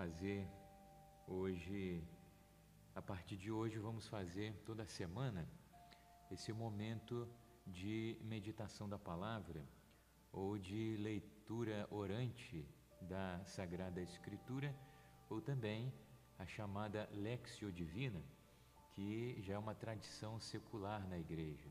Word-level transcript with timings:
fazer 0.00 0.48
hoje, 1.26 2.02
a 2.94 3.02
partir 3.02 3.36
de 3.36 3.52
hoje, 3.52 3.78
vamos 3.78 4.08
fazer 4.08 4.54
toda 4.64 4.86
semana 4.86 5.46
esse 6.30 6.54
momento 6.54 7.28
de 7.66 8.16
meditação 8.22 8.88
da 8.88 8.98
palavra 8.98 9.62
ou 10.32 10.56
de 10.56 10.96
leitura 10.96 11.86
orante 11.90 12.66
da 13.02 13.44
Sagrada 13.44 14.00
Escritura 14.00 14.74
ou 15.28 15.38
também 15.42 15.92
a 16.38 16.46
chamada 16.46 17.06
Lexio 17.12 17.70
Divina, 17.70 18.24
que 18.94 19.36
já 19.42 19.52
é 19.52 19.58
uma 19.58 19.74
tradição 19.74 20.40
secular 20.40 21.06
na 21.08 21.18
igreja. 21.18 21.68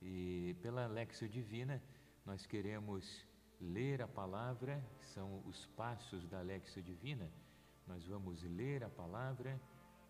E 0.00 0.56
pela 0.62 0.86
Lexio 0.86 1.28
Divina, 1.28 1.82
nós 2.24 2.46
queremos 2.46 3.26
ler 3.62 4.02
a 4.02 4.08
palavra, 4.08 4.84
são 5.14 5.40
os 5.46 5.66
passos 5.76 6.26
da 6.26 6.40
Lexio 6.40 6.82
Divina. 6.82 7.30
Nós 7.86 8.04
vamos 8.06 8.42
ler 8.42 8.82
a 8.82 8.88
palavra, 8.90 9.60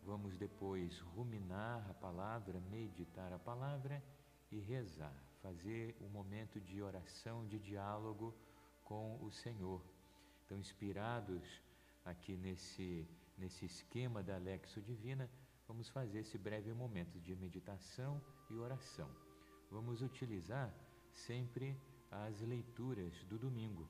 vamos 0.02 0.38
depois 0.38 0.98
ruminar 1.14 1.86
a 1.90 1.94
palavra, 1.94 2.58
meditar 2.70 3.30
a 3.32 3.38
palavra 3.38 4.02
e 4.50 4.58
rezar, 4.58 5.14
fazer 5.42 5.94
um 6.00 6.08
momento 6.08 6.60
de 6.60 6.82
oração, 6.82 7.46
de 7.46 7.58
diálogo 7.58 8.34
com 8.84 9.22
o 9.22 9.30
Senhor. 9.30 9.82
Então, 10.44 10.58
inspirados 10.58 11.62
aqui 12.04 12.36
nesse, 12.36 13.06
nesse 13.36 13.66
esquema 13.66 14.22
da 14.22 14.38
Lexo 14.38 14.80
Divina, 14.80 15.28
vamos 15.68 15.88
fazer 15.90 16.20
esse 16.20 16.38
breve 16.38 16.72
momento 16.72 17.20
de 17.20 17.34
meditação 17.36 18.20
e 18.50 18.54
oração. 18.56 19.08
Vamos 19.70 20.02
utilizar 20.02 20.74
sempre 21.12 21.76
as 22.12 22.40
leituras 22.42 23.12
do 23.24 23.38
domingo. 23.38 23.88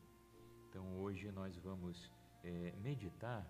Então 0.68 1.00
hoje 1.00 1.30
nós 1.32 1.56
vamos 1.58 2.10
é, 2.44 2.72
meditar 2.82 3.46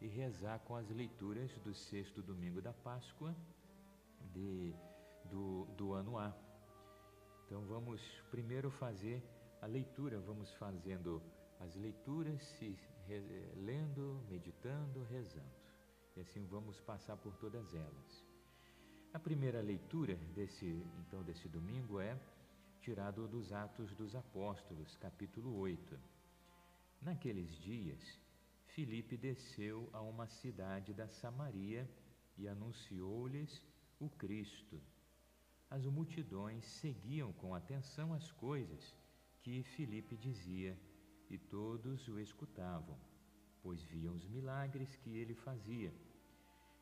e 0.00 0.06
rezar 0.06 0.58
com 0.60 0.74
as 0.76 0.88
leituras 0.90 1.50
do 1.58 1.74
sexto 1.74 2.20
domingo 2.22 2.60
da 2.60 2.72
Páscoa 2.72 3.34
de, 4.32 4.74
do, 5.24 5.64
do 5.76 5.92
ano 5.92 6.18
A. 6.18 6.34
Então 7.46 7.62
vamos 7.62 8.02
primeiro 8.30 8.70
fazer 8.70 9.22
a 9.62 9.66
leitura, 9.66 10.20
vamos 10.20 10.52
fazendo 10.54 11.22
as 11.60 11.74
leituras, 11.76 12.42
se, 12.58 12.78
re, 13.06 13.20
lendo, 13.56 14.20
meditando, 14.28 15.02
rezando. 15.04 15.58
E 16.16 16.20
assim 16.20 16.44
vamos 16.44 16.80
passar 16.80 17.16
por 17.16 17.36
todas 17.36 17.72
elas. 17.74 18.24
A 19.12 19.18
primeira 19.18 19.60
leitura 19.62 20.16
desse 20.34 20.84
então 21.00 21.22
desse 21.22 21.48
domingo 21.48 22.00
é 22.00 22.18
tirado 22.80 23.26
dos 23.26 23.52
Atos 23.52 23.92
dos 23.94 24.14
Apóstolos, 24.14 24.96
capítulo 24.96 25.56
8. 25.58 25.98
Naqueles 27.02 27.50
dias, 27.58 28.18
Filipe 28.66 29.16
desceu 29.16 29.90
a 29.92 30.00
uma 30.00 30.28
cidade 30.28 30.94
da 30.94 31.08
Samaria 31.08 31.88
e 32.36 32.46
anunciou-lhes 32.46 33.64
o 33.98 34.08
Cristo. 34.08 34.80
As 35.68 35.84
multidões 35.86 36.64
seguiam 36.64 37.32
com 37.32 37.54
atenção 37.54 38.14
as 38.14 38.30
coisas 38.32 38.94
que 39.42 39.62
Filipe 39.62 40.16
dizia, 40.16 40.78
e 41.28 41.36
todos 41.36 42.08
o 42.08 42.18
escutavam, 42.18 42.96
pois 43.62 43.82
viam 43.82 44.14
os 44.14 44.26
milagres 44.26 44.96
que 44.96 45.10
ele 45.16 45.34
fazia. 45.34 45.92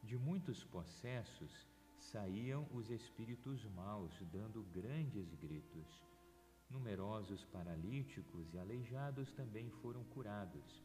De 0.02 0.16
muitos 0.16 0.62
possessos, 0.62 1.66
saíam 1.98 2.68
os 2.72 2.90
espíritos 2.90 3.64
maus, 3.66 4.12
dando 4.32 4.62
grandes 4.72 5.34
gritos. 5.34 6.02
Numerosos 6.68 7.44
paralíticos 7.46 8.52
e 8.52 8.58
aleijados 8.58 9.32
também 9.32 9.70
foram 9.82 10.04
curados. 10.04 10.82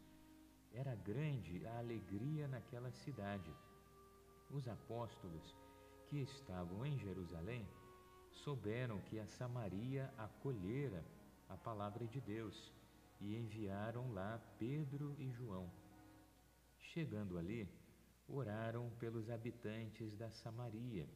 Era 0.72 0.94
grande 0.94 1.66
a 1.66 1.78
alegria 1.78 2.48
naquela 2.48 2.90
cidade. 2.90 3.52
Os 4.50 4.68
apóstolos 4.68 5.56
que 6.06 6.18
estavam 6.20 6.84
em 6.86 6.98
Jerusalém 6.98 7.66
souberam 8.30 9.00
que 9.00 9.18
a 9.18 9.26
Samaria 9.26 10.12
acolhera 10.16 11.04
a 11.48 11.56
palavra 11.56 12.06
de 12.06 12.20
Deus 12.20 12.72
e 13.20 13.36
enviaram 13.36 14.12
lá 14.12 14.40
Pedro 14.58 15.14
e 15.18 15.30
João. 15.30 15.70
Chegando 16.78 17.38
ali, 17.38 17.68
oraram 18.32 18.90
pelos 18.98 19.28
habitantes 19.28 20.16
da 20.16 20.30
Samaria, 20.30 21.06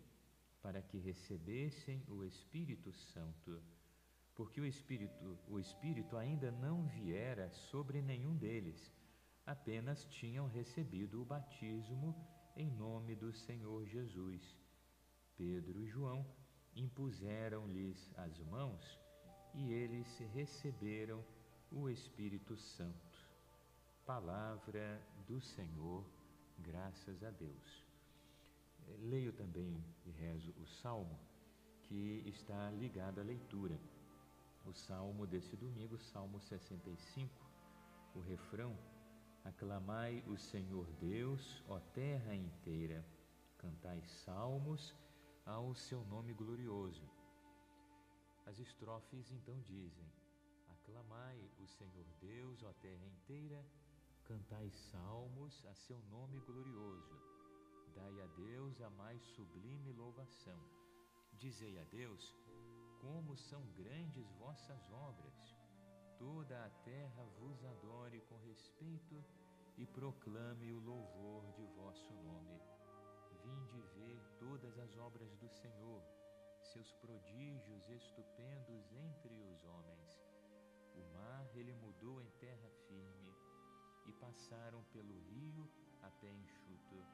para 0.61 0.83
que 0.83 0.99
recebessem 0.99 2.03
o 2.09 2.23
Espírito 2.23 2.93
Santo, 2.93 3.63
porque 4.35 4.61
o 4.61 4.67
Espírito, 4.67 5.39
o 5.49 5.59
Espírito 5.59 6.17
ainda 6.17 6.51
não 6.51 6.87
viera 6.87 7.51
sobre 7.51 8.03
nenhum 8.03 8.37
deles, 8.37 8.93
apenas 9.47 10.05
tinham 10.05 10.47
recebido 10.47 11.23
o 11.23 11.25
batismo 11.25 12.15
em 12.55 12.71
nome 12.71 13.17
do 13.17 13.33
Senhor 13.33 13.87
Jesus. 13.87 14.57
Pedro 15.37 15.81
e 15.81 15.87
João 15.87 16.27
impuseram-lhes 16.75 18.13
as 18.17 18.39
mãos 18.41 19.01
e 19.55 19.73
eles 19.73 20.19
receberam 20.35 21.25
o 21.71 21.89
Espírito 21.89 22.57
Santo. 22.57 23.27
Palavra 24.05 25.01
do 25.27 25.41
Senhor 25.41 26.05
graças 26.59 27.23
a 27.23 27.31
Deus. 27.31 27.85
Eh, 28.87 28.97
leio 29.01 29.33
também 29.33 29.83
e 30.05 30.11
rezo 30.11 30.53
o 30.63 30.67
salmo 30.67 31.19
que 31.83 32.23
está 32.27 32.71
ligado 32.71 33.21
à 33.21 33.23
leitura. 33.23 33.79
O 34.65 34.73
salmo 34.73 35.27
desse 35.27 35.57
domingo, 35.57 35.97
Salmo 35.97 36.41
65, 36.41 37.33
o 38.15 38.21
refrão: 38.21 38.77
Aclamai 39.45 40.25
o 40.27 40.37
Senhor 40.37 40.87
Deus, 40.99 41.63
ó 41.69 41.79
terra 41.95 42.35
inteira, 42.35 43.07
cantai 43.59 44.03
salmos 44.03 44.93
ao 45.45 45.73
seu 45.75 46.05
nome 46.07 46.33
glorioso. 46.33 47.09
As 48.45 48.59
estrofes 48.59 49.31
então 49.31 49.61
dizem: 49.61 50.07
Aclamai 50.69 51.39
o 51.61 51.67
Senhor 51.69 52.07
Deus, 52.21 52.63
ó 52.65 52.73
terra 52.73 53.07
inteira, 53.07 53.65
Cantai 54.27 54.69
salmos 54.91 55.65
a 55.67 55.75
seu 55.77 56.01
nome 56.11 56.41
glorioso. 56.41 57.15
Dai 57.95 58.21
a 58.21 58.27
Deus 58.27 58.81
a 58.81 58.91
mais 58.91 59.23
sublime 59.23 59.93
louvação. 59.93 60.59
Dizei 61.35 61.79
a 61.79 61.85
Deus 61.85 62.35
como 63.01 63.37
são 63.37 63.63
grandes 63.77 64.29
vossas 64.33 64.91
obras. 64.91 65.55
Toda 66.19 66.65
a 66.65 66.71
terra 66.83 67.23
vos 67.39 67.65
adore 67.65 68.21
com 68.23 68.37
respeito 68.39 69.25
e 69.79 69.87
proclame 69.87 70.73
o 70.73 70.81
louvor 70.81 71.53
de 71.53 71.65
vosso 71.77 72.13
nome. 72.15 72.61
Vinde 73.45 73.81
ver 73.95 74.21
todas 74.41 74.77
as 74.81 74.97
obras 74.97 75.37
do 75.37 75.49
Senhor, 75.49 76.03
seus 76.73 76.93
prodígios 76.95 77.89
estupendos 77.89 78.93
entre 78.93 79.41
os 79.41 79.65
homens. 79.67 80.21
O 80.97 81.15
mar 81.15 81.49
ele 81.55 81.75
mudou 81.75 82.21
em 82.21 82.31
terra 82.41 82.69
firme 82.89 83.26
e 84.09 84.13
passaram 84.13 84.83
pelo 84.93 85.19
rio 85.31 85.69
a 86.03 86.11
pé 86.11 86.33
enxuto. 86.33 87.05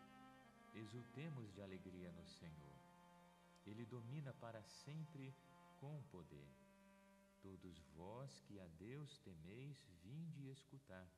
Exultemos 0.74 1.52
de 1.52 1.62
alegria 1.62 2.12
no 2.12 2.26
Senhor. 2.26 2.78
Ele 3.66 3.84
domina 3.86 4.32
para 4.34 4.62
sempre 4.62 5.34
com 5.80 6.02
poder. 6.10 6.48
Todos 7.40 7.78
vós 7.96 8.40
que 8.42 8.58
a 8.60 8.66
Deus 8.78 9.18
temeis, 9.18 9.84
vinde 10.02 10.48
escutar. 10.48 11.08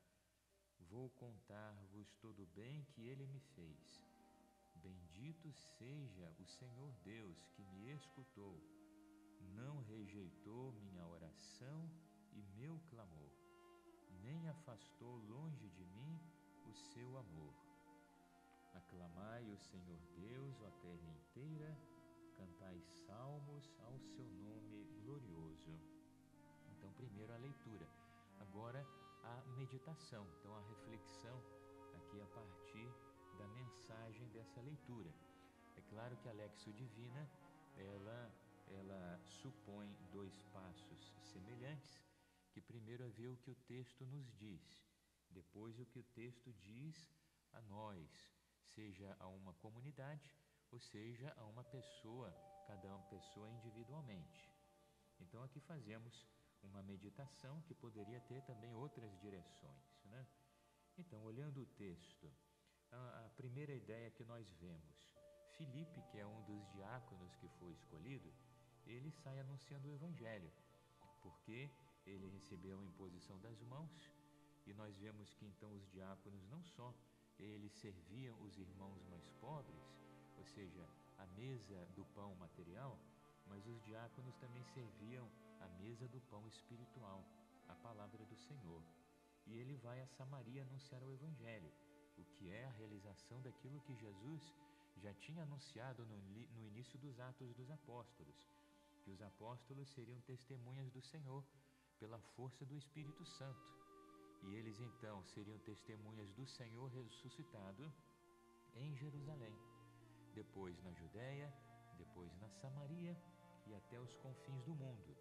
Vou 0.89 1.09
contar-vos 1.11 2.13
todo 2.15 2.43
o 2.43 2.47
bem 2.47 2.83
que 2.91 3.07
ele 3.07 3.25
me 3.27 3.39
fez. 3.55 4.01
Bendito 4.75 5.51
seja 5.53 6.31
o 6.39 6.45
Senhor 6.45 6.93
Deus 7.03 7.47
que 7.55 7.63
me 7.63 7.91
escutou, 7.93 8.61
não 9.55 9.81
rejeitou 9.81 10.71
minha 10.73 11.05
oração 11.07 11.89
e 12.33 12.43
meu 12.57 12.79
clamor 12.89 13.34
nem 14.25 14.49
afastou 14.49 15.17
longe 15.29 15.69
de 15.69 15.85
mim 15.85 16.19
o 16.65 16.73
seu 16.73 17.17
amor. 17.17 17.53
Aclamai 18.73 19.43
o 19.51 19.57
Senhor 19.57 19.99
Deus, 20.17 20.61
ó 20.61 20.69
terra 20.81 21.09
inteira, 21.09 21.77
cantai 22.35 22.81
salmos 23.05 23.71
ao 23.85 23.99
seu 23.99 24.25
nome 24.25 24.83
glorioso. 25.03 25.79
Então, 26.71 26.91
primeiro 26.93 27.33
a 27.33 27.37
leitura, 27.37 27.87
agora 28.39 28.85
a 29.23 29.43
meditação, 29.57 30.27
então 30.39 30.55
a 30.55 30.61
reflexão 30.61 31.39
aqui 31.93 32.19
a 32.19 32.27
partir 32.27 32.89
da 33.37 33.47
mensagem 33.49 34.27
dessa 34.29 34.59
leitura. 34.61 35.13
É 35.77 35.81
claro 35.81 36.17
que 36.17 36.29
a 36.29 36.33
Lexo 36.33 36.73
Divina, 36.73 37.29
ela, 37.77 38.31
ela 38.67 39.19
supõe 39.23 39.95
dois 40.11 40.41
passos 40.53 41.13
semelhantes, 41.21 42.01
que 42.55 42.61
primeiro 42.61 43.03
é 43.03 43.09
ver 43.09 43.27
o 43.27 43.35
que 43.35 43.51
o 43.51 43.55
texto 43.67 44.05
nos 44.05 44.33
diz, 44.37 44.87
depois 45.29 45.77
o 45.77 45.85
que 45.85 45.99
o 45.99 46.03
texto 46.03 46.53
diz 46.53 46.95
a 47.51 47.61
nós, 47.63 48.09
seja 48.73 49.13
a 49.19 49.27
uma 49.27 49.53
comunidade 49.55 50.33
ou 50.71 50.79
seja 50.79 51.33
a 51.35 51.43
uma 51.43 51.65
pessoa, 51.65 52.31
cada 52.65 52.87
uma 52.87 53.03
pessoa 53.09 53.49
individualmente. 53.49 54.49
Então 55.19 55.43
aqui 55.43 55.59
fazemos 55.59 56.25
uma 56.63 56.81
meditação 56.81 57.61
que 57.63 57.75
poderia 57.75 58.21
ter 58.21 58.41
também 58.43 58.73
outras 58.73 59.19
direções, 59.19 59.99
né? 60.05 60.25
Então, 60.97 61.21
olhando 61.23 61.61
o 61.61 61.65
texto, 61.65 62.31
a, 62.89 63.25
a 63.25 63.29
primeira 63.31 63.75
ideia 63.75 64.09
que 64.11 64.23
nós 64.23 64.49
vemos, 64.61 65.13
Filipe, 65.57 66.01
que 66.03 66.19
é 66.19 66.25
um 66.25 66.41
dos 66.43 66.65
diáconos 66.69 67.35
que 67.35 67.49
foi 67.59 67.73
escolhido, 67.73 68.33
ele 68.85 69.11
sai 69.11 69.41
anunciando 69.41 69.89
o 69.89 69.93
Evangelho, 69.93 70.49
porque 71.21 71.69
ele 72.05 72.27
recebeu 72.29 72.79
a 72.79 72.85
imposição 72.85 73.39
das 73.39 73.61
mãos 73.63 74.09
e 74.65 74.73
nós 74.73 74.95
vemos 74.97 75.33
que 75.33 75.45
então 75.45 75.71
os 75.73 75.87
diáconos 75.91 76.43
não 76.49 76.63
só 76.63 76.93
eles 77.39 77.71
serviam 77.73 78.35
os 78.41 78.57
irmãos 78.57 79.03
mais 79.09 79.29
pobres, 79.41 79.83
ou 80.37 80.45
seja, 80.45 80.87
a 81.17 81.25
mesa 81.27 81.85
do 81.95 82.05
pão 82.15 82.33
material, 82.35 82.97
mas 83.47 83.65
os 83.67 83.81
diáconos 83.83 84.35
também 84.37 84.63
serviam 84.73 85.29
a 85.59 85.67
mesa 85.81 86.07
do 86.07 86.19
pão 86.21 86.47
espiritual, 86.47 87.23
a 87.67 87.75
palavra 87.75 88.23
do 88.25 88.35
Senhor. 88.35 88.81
E 89.45 89.57
ele 89.57 89.75
vai 89.77 90.01
a 90.01 90.07
Samaria 90.07 90.63
anunciar 90.63 91.03
o 91.03 91.11
Evangelho, 91.11 91.71
o 92.17 92.23
que 92.23 92.49
é 92.49 92.65
a 92.65 92.71
realização 92.71 93.41
daquilo 93.41 93.81
que 93.81 93.95
Jesus 93.95 94.53
já 94.97 95.13
tinha 95.13 95.43
anunciado 95.43 96.05
no, 96.05 96.17
no 96.17 96.65
início 96.65 96.97
dos 96.99 97.19
Atos 97.19 97.53
dos 97.53 97.69
Apóstolos, 97.69 98.49
que 99.03 99.11
os 99.11 99.21
apóstolos 99.21 99.89
seriam 99.89 100.19
testemunhas 100.21 100.89
do 100.91 101.01
Senhor 101.01 101.43
pela 101.99 102.19
força 102.35 102.65
do 102.65 102.75
Espírito 102.75 103.25
Santo. 103.25 103.75
E 104.43 104.55
eles 104.55 104.79
então 104.79 105.23
seriam 105.25 105.57
testemunhas 105.59 106.31
do 106.33 106.45
Senhor 106.45 106.89
ressuscitado 106.89 107.91
em 108.75 108.95
Jerusalém, 108.95 109.57
depois 110.33 110.81
na 110.83 110.91
Judéia, 110.93 111.51
depois 111.97 112.35
na 112.39 112.49
Samaria 112.49 113.17
e 113.65 113.73
até 113.73 113.99
os 113.99 114.13
confins 114.15 114.63
do 114.63 114.75
mundo. 114.75 115.15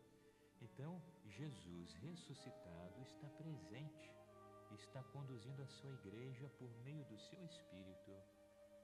Então, 0.61 1.01
Jesus 1.27 1.95
ressuscitado 1.95 3.01
está 3.03 3.29
presente, 3.31 4.11
está 4.73 5.03
conduzindo 5.05 5.63
a 5.63 5.67
sua 5.67 5.93
igreja 5.93 6.49
por 6.59 6.71
meio 6.85 7.05
do 7.05 7.19
seu 7.19 7.45
Espírito. 7.45 8.13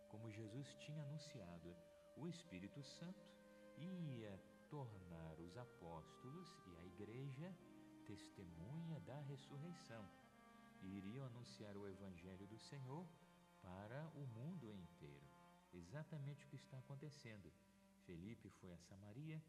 Como 0.09 0.31
Jesus 0.31 0.75
tinha 0.81 1.03
anunciado, 1.03 1.77
o 2.17 2.27
Espírito 2.27 2.83
Santo 2.83 3.31
ia 3.79 4.39
tornar 4.69 5.39
os 5.41 5.57
apóstolos 5.57 6.49
e 6.67 6.77
a 6.77 6.85
igreja 6.85 7.55
testemunha 8.11 8.99
da 9.07 9.21
ressurreição 9.21 10.05
e 10.83 10.87
iriam 10.99 11.25
anunciar 11.27 11.77
o 11.77 11.87
Evangelho 11.87 12.45
do 12.49 12.59
Senhor 12.59 13.07
para 13.63 14.05
o 14.17 14.27
mundo 14.39 14.73
inteiro. 14.73 15.29
Exatamente 15.73 16.45
o 16.45 16.49
que 16.49 16.57
está 16.57 16.77
acontecendo. 16.79 17.53
Felipe 18.07 18.51
foi 18.59 18.73
a 18.73 18.79
Samaria, 18.79 19.41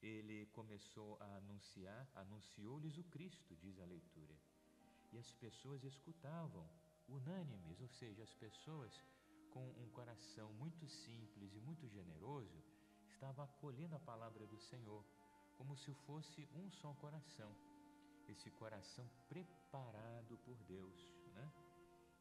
ele 0.00 0.46
começou 0.46 1.18
a 1.20 1.36
anunciar, 1.36 2.08
anunciou-lhes 2.14 2.96
o 2.96 3.04
Cristo, 3.04 3.54
diz 3.56 3.78
a 3.78 3.84
leitura. 3.84 4.34
E 5.12 5.18
as 5.18 5.30
pessoas 5.32 5.84
escutavam, 5.84 6.66
unânimes, 7.06 7.82
ou 7.82 7.88
seja, 7.88 8.22
as 8.22 8.32
pessoas 8.32 8.98
com 9.50 9.68
um 9.82 9.90
coração 9.90 10.50
muito 10.54 10.88
simples 10.88 11.54
e 11.54 11.60
muito 11.60 11.86
generoso, 11.86 12.64
estavam 13.12 13.44
acolhendo 13.44 13.94
a 13.94 14.00
palavra 14.00 14.46
do 14.46 14.58
Senhor, 14.58 15.04
como 15.58 15.76
se 15.76 15.92
fosse 16.06 16.48
um 16.54 16.70
só 16.70 16.94
coração 16.94 17.54
esse 18.28 18.50
coração 18.52 19.08
preparado 19.28 20.38
por 20.44 20.56
Deus. 20.68 21.08
Né? 21.34 21.52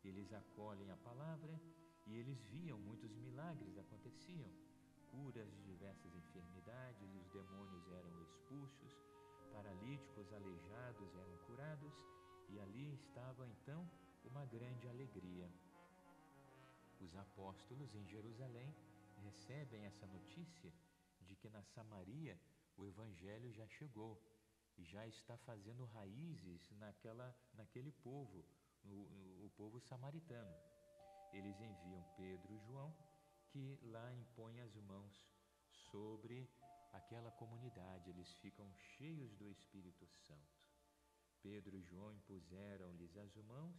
Eles 0.03 0.31
acolhem 0.33 0.89
a 0.91 0.97
palavra 0.97 1.59
e 2.07 2.15
eles 2.15 2.41
viam 2.45 2.77
muitos 2.79 3.15
milagres 3.17 3.77
aconteciam, 3.77 4.49
curas 5.11 5.51
de 5.51 5.63
diversas 5.63 6.13
enfermidades, 6.15 7.13
os 7.15 7.27
demônios 7.29 7.87
eram 7.91 8.21
expulsos, 8.21 8.91
paralíticos, 9.51 10.31
aleijados 10.33 11.15
eram 11.15 11.37
curados 11.45 11.93
e 12.49 12.59
ali 12.59 12.93
estava 12.93 13.47
então 13.47 13.89
uma 14.23 14.45
grande 14.45 14.87
alegria. 14.87 15.49
Os 16.99 17.15
apóstolos 17.15 17.93
em 17.95 18.05
Jerusalém 18.07 18.73
recebem 19.23 19.85
essa 19.85 20.05
notícia 20.07 20.71
de 21.21 21.35
que 21.35 21.49
na 21.49 21.63
Samaria 21.63 22.39
o 22.77 22.85
evangelho 22.85 23.51
já 23.51 23.67
chegou 23.67 24.21
já 24.83 25.05
está 25.07 25.37
fazendo 25.37 25.85
raízes 25.85 26.69
naquela, 26.71 27.35
naquele 27.53 27.91
povo, 27.91 28.45
o 28.85 29.51
povo 29.57 29.79
samaritano. 29.79 30.55
Eles 31.31 31.59
enviam 31.59 32.03
Pedro 32.15 32.53
e 32.53 32.59
João, 32.59 32.95
que 33.49 33.79
lá 33.83 34.13
impõem 34.13 34.61
as 34.61 34.75
mãos 34.77 35.27
sobre 35.91 36.49
aquela 36.93 37.31
comunidade, 37.31 38.09
eles 38.09 38.33
ficam 38.35 38.71
cheios 38.73 39.35
do 39.35 39.47
Espírito 39.49 40.07
Santo. 40.07 40.59
Pedro 41.41 41.75
e 41.77 41.83
João 41.83 42.13
impuseram-lhes 42.13 43.15
as 43.17 43.35
mãos, 43.37 43.75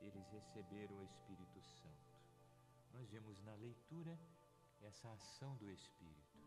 eles 0.00 0.26
receberam 0.28 0.96
o 0.96 1.04
Espírito 1.04 1.60
Santo. 1.62 2.14
Nós 2.92 3.08
vemos 3.10 3.40
na 3.42 3.54
leitura 3.54 4.18
essa 4.80 5.10
ação 5.12 5.56
do 5.56 5.70
Espírito. 5.70 6.38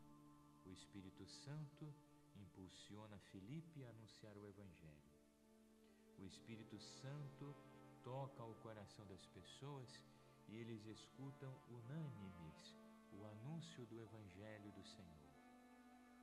O 0.66 0.70
Espírito 0.70 1.26
Santo 1.26 1.94
impulsiona 2.42 3.18
Felipe 3.32 3.84
a 3.84 3.90
anunciar 3.90 4.36
o 4.38 4.48
Evangelho. 4.48 5.12
O 6.20 6.26
Espírito 6.26 6.80
Santo 6.80 7.56
toca 8.04 8.44
o 8.44 8.56
coração 8.56 9.06
das 9.08 9.26
pessoas 9.28 10.04
e 10.48 10.56
eles 10.56 10.86
escutam 10.86 11.54
unânimes 11.70 12.76
o 13.12 13.26
anúncio 13.26 13.86
do 13.86 14.00
Evangelho 14.00 14.72
do 14.72 14.84
Senhor. 14.84 15.28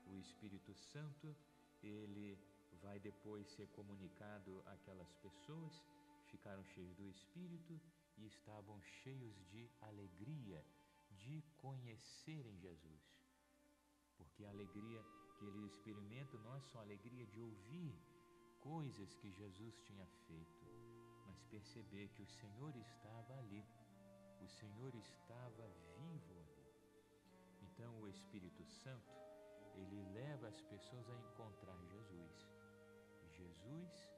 O 0.06 0.18
Espírito 0.18 0.74
Santo, 0.74 1.34
ele 1.82 2.38
vai 2.82 2.98
depois 3.00 3.46
ser 3.48 3.68
comunicado 3.68 4.62
àquelas 4.66 5.12
pessoas, 5.14 5.82
ficaram 6.30 6.64
cheios 6.64 6.94
do 6.94 7.08
Espírito 7.08 7.80
e 8.16 8.26
estavam 8.26 8.80
cheios 8.82 9.34
de 9.50 9.70
alegria 9.80 10.64
de 11.10 11.42
conhecerem 11.58 12.58
Jesus. 12.58 13.02
Porque 14.16 14.44
a 14.44 14.50
alegria 14.50 15.04
que 15.36 15.44
ele 15.44 15.66
experimenta 15.66 16.38
não 16.38 16.54
é 16.54 16.60
só 16.60 16.78
a 16.78 16.82
alegria 16.82 17.26
de 17.26 17.40
ouvir 17.40 17.94
coisas 18.60 19.14
que 19.14 19.30
Jesus 19.30 19.78
tinha 19.80 20.06
feito, 20.26 20.66
mas 21.26 21.42
perceber 21.44 22.08
que 22.08 22.22
o 22.22 22.26
Senhor 22.26 22.74
estava 22.76 23.38
ali, 23.38 23.64
o 24.40 24.48
Senhor 24.48 24.94
estava 24.94 25.68
vivo 25.98 26.34
ali. 26.40 26.64
Então 27.62 28.00
o 28.00 28.08
Espírito 28.08 28.64
Santo, 28.64 29.12
ele 29.74 30.00
leva 30.12 30.48
as 30.48 30.60
pessoas 30.62 31.08
a 31.10 31.14
encontrar 31.14 31.78
Jesus. 31.86 32.48
Jesus 33.30 34.10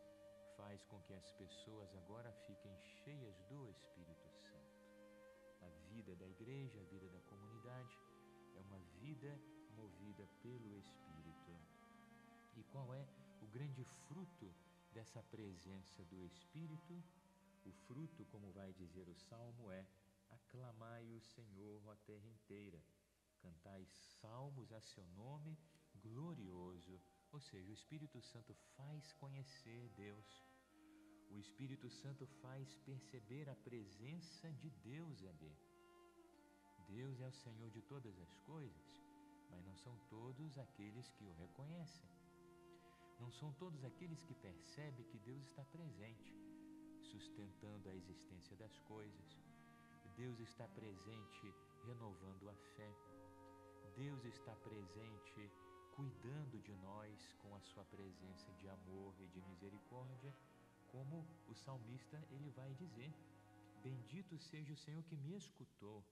faz 0.57 0.85
com 0.85 1.01
que 1.03 1.15
as 1.15 1.33
pessoas 1.33 1.95
agora 1.97 2.31
fiquem 2.47 2.77
cheias 3.05 3.41
do 3.49 3.69
Espírito 3.69 4.31
Santo. 4.31 4.77
A 5.63 5.69
vida 5.89 6.15
da 6.15 6.27
igreja, 6.27 6.81
a 6.81 6.85
vida 6.85 7.09
da 7.09 7.21
comunidade 7.23 7.99
é 8.55 8.61
uma 8.61 8.79
vida 9.01 9.41
movida 9.77 10.27
pelo 10.43 10.77
Espírito. 10.79 11.53
E 12.57 12.63
qual 12.73 12.95
é 12.95 13.07
o 13.43 13.47
grande 13.49 13.85
fruto 14.09 14.53
dessa 14.93 15.23
presença 15.23 16.05
do 16.05 16.25
Espírito? 16.25 17.03
O 17.65 17.73
fruto, 17.87 18.25
como 18.27 18.51
vai 18.53 18.73
dizer 18.73 19.09
o 19.09 19.15
salmo, 19.15 19.71
é 19.71 19.87
aclamai 20.31 21.11
o 21.13 21.21
Senhor 21.21 21.83
a 21.91 21.97
terra 22.07 22.29
inteira, 22.29 22.83
cantai 23.41 23.85
salmos 24.21 24.73
a 24.73 24.81
seu 24.81 25.07
nome 25.09 25.57
glorioso. 26.03 27.01
Ou 27.33 27.41
seja, 27.41 27.71
o 27.71 27.75
Espírito 27.75 28.21
Santo 28.23 28.55
faz 28.77 29.13
conhecer 29.15 29.91
Deus. 29.97 30.27
O 31.31 31.39
Espírito 31.39 31.91
Santo 31.91 32.27
faz 32.41 32.77
perceber 32.79 33.49
a 33.49 33.57
presença 33.57 34.51
de 34.53 34.71
Deus 34.71 35.25
ali. 35.25 35.55
Deus 36.89 37.21
é 37.21 37.27
o 37.27 37.33
Senhor 37.33 37.71
de 37.71 37.83
todas 37.83 38.17
as 38.21 38.39
coisas 38.41 39.06
mas 39.51 39.65
não 39.65 39.77
são 39.77 39.97
todos 40.09 40.59
aqueles 40.59 41.09
que 41.11 41.25
o 41.25 41.33
reconhecem. 41.33 42.09
Não 43.21 43.31
são 43.33 43.53
todos 43.55 43.85
aqueles 43.85 44.23
que 44.23 44.35
percebem 44.35 45.07
que 45.07 45.19
Deus 45.19 45.43
está 45.45 45.65
presente, 45.65 46.35
sustentando 47.01 47.89
a 47.89 47.95
existência 47.95 48.57
das 48.57 48.79
coisas. 48.81 49.39
Deus 50.17 50.39
está 50.41 50.67
presente 50.69 51.55
renovando 51.85 52.49
a 52.49 52.55
fé. 52.77 52.95
Deus 53.95 54.25
está 54.25 54.55
presente 54.57 55.51
cuidando 55.95 56.61
de 56.61 56.75
nós 56.77 57.33
com 57.39 57.55
a 57.55 57.61
sua 57.61 57.85
presença 57.85 58.53
de 58.61 58.69
amor 58.69 59.15
e 59.19 59.29
de 59.29 59.41
misericórdia, 59.43 60.35
como 60.89 61.27
o 61.49 61.55
salmista 61.55 62.23
ele 62.31 62.51
vai 62.51 62.75
dizer: 62.75 63.13
Bendito 63.83 64.39
seja 64.39 64.75
o 64.75 64.77
Senhor 64.77 65.03
que 65.05 65.17
me 65.17 65.37
escutou 65.37 66.05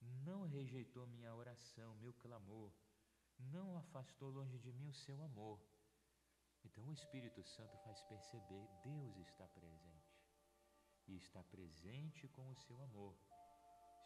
não 0.00 0.44
rejeitou 0.46 1.06
minha 1.06 1.34
oração, 1.34 1.94
meu 1.96 2.12
clamor, 2.14 2.72
não 3.38 3.76
afastou 3.76 4.30
longe 4.30 4.58
de 4.58 4.72
mim 4.72 4.88
o 4.88 4.94
seu 4.94 5.22
amor. 5.22 5.60
Então 6.64 6.86
o 6.88 6.92
Espírito 6.92 7.42
Santo 7.42 7.76
faz 7.78 8.02
perceber: 8.02 8.68
Deus 8.82 9.16
está 9.18 9.46
presente 9.48 10.18
e 11.06 11.16
está 11.16 11.42
presente 11.44 12.28
com 12.28 12.50
o 12.50 12.56
seu 12.56 12.80
amor. 12.82 13.16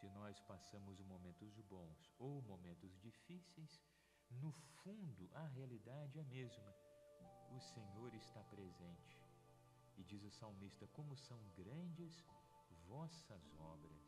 Se 0.01 0.09
nós 0.11 0.41
passamos 0.41 1.01
momentos 1.01 1.61
bons 1.61 2.11
ou 2.19 2.43
momentos 2.43 2.99
difíceis, 3.01 3.81
no 4.31 4.53
fundo 4.53 5.31
a 5.35 5.47
realidade 5.47 6.19
é 6.19 6.23
a 6.23 6.25
mesma. 6.25 6.75
O 7.51 7.61
Senhor 7.61 8.15
está 8.15 8.43
presente 8.45 9.21
E 9.97 10.05
diz 10.05 10.23
o 10.25 10.31
salmista: 10.31 10.87
Como 10.89 11.17
são 11.17 11.39
grandes 11.55 12.25
vossas 12.89 13.43
obras. 13.59 14.02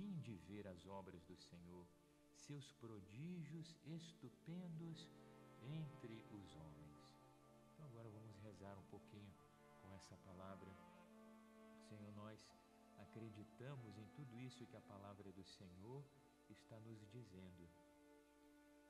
Vinde 0.00 0.34
ver 0.48 0.66
as 0.66 0.86
obras 0.86 1.22
do 1.26 1.36
Senhor, 1.36 1.86
seus 2.34 2.72
prodígios 2.72 3.76
estupendos 3.84 5.06
entre 5.62 6.24
os 6.32 6.56
homens. 6.56 6.96
Então 7.74 7.84
agora 7.84 8.08
vamos 8.08 8.34
rezar 8.38 8.78
um 8.78 8.86
pouquinho 8.86 9.30
com 9.82 9.92
essa 9.92 10.16
palavra. 10.24 10.70
Senhor, 11.86 12.10
nós 12.14 12.40
acreditamos 12.96 13.98
em 13.98 14.06
tudo 14.16 14.40
isso 14.40 14.66
que 14.68 14.76
a 14.76 14.80
palavra 14.80 15.30
do 15.32 15.44
Senhor 15.44 16.02
está 16.48 16.80
nos 16.80 17.06
dizendo. 17.10 17.68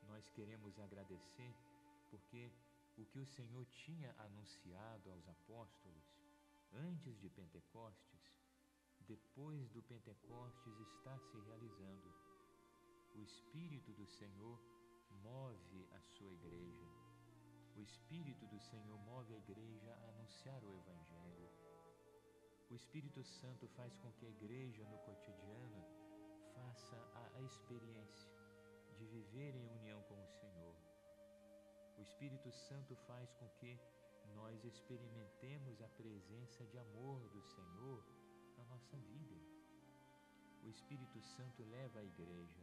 Nós 0.03 0.29
queremos 0.29 0.79
agradecer 0.79 1.53
porque 2.09 2.49
o 2.95 3.05
que 3.05 3.19
o 3.19 3.25
Senhor 3.25 3.65
tinha 3.65 4.15
anunciado 4.17 5.11
aos 5.11 5.27
apóstolos 5.27 6.05
antes 6.71 7.19
de 7.19 7.29
Pentecostes, 7.29 8.30
depois 9.11 9.69
do 9.71 9.83
Pentecostes 9.83 10.79
está 10.79 11.19
se 11.19 11.37
realizando. 11.47 12.09
O 13.13 13.21
Espírito 13.21 13.91
do 13.91 14.07
Senhor 14.07 14.57
move 15.21 15.85
a 15.91 15.99
sua 15.99 16.31
igreja. 16.31 16.87
O 17.75 17.81
Espírito 17.81 18.45
do 18.47 18.59
Senhor 18.61 18.97
move 18.99 19.33
a 19.33 19.37
igreja 19.37 19.91
a 19.93 20.09
anunciar 20.11 20.63
o 20.63 20.73
Evangelho. 20.77 21.49
O 22.69 22.73
Espírito 22.73 23.21
Santo 23.21 23.67
faz 23.75 23.97
com 23.97 24.13
que 24.13 24.25
a 24.25 24.29
igreja 24.29 24.85
no 24.85 24.97
cotidiano 24.99 25.85
faça 26.55 26.95
a, 27.35 27.41
experiência 27.41 28.31
de 28.97 29.05
viver 29.07 29.53
em 29.55 29.67
união 29.79 30.01
com 30.03 30.23
o 30.23 30.27
Senhor. 30.39 30.75
O 31.97 32.01
Espírito 32.01 32.49
Santo 32.49 32.95
faz 33.07 33.33
com 33.33 33.49
que 33.59 33.77
nós 34.35 34.63
experimentemos 34.63 35.81
a 35.81 35.89
presença 35.89 36.65
de 36.67 36.77
amor 36.77 37.27
do 37.27 37.41
Senhor 37.41 38.20
na 38.61 38.75
nossa 38.75 38.97
vida. 38.97 39.35
O 40.63 40.69
Espírito 40.69 41.19
Santo 41.19 41.63
leva 41.63 41.99
a 41.99 42.03
igreja 42.03 42.61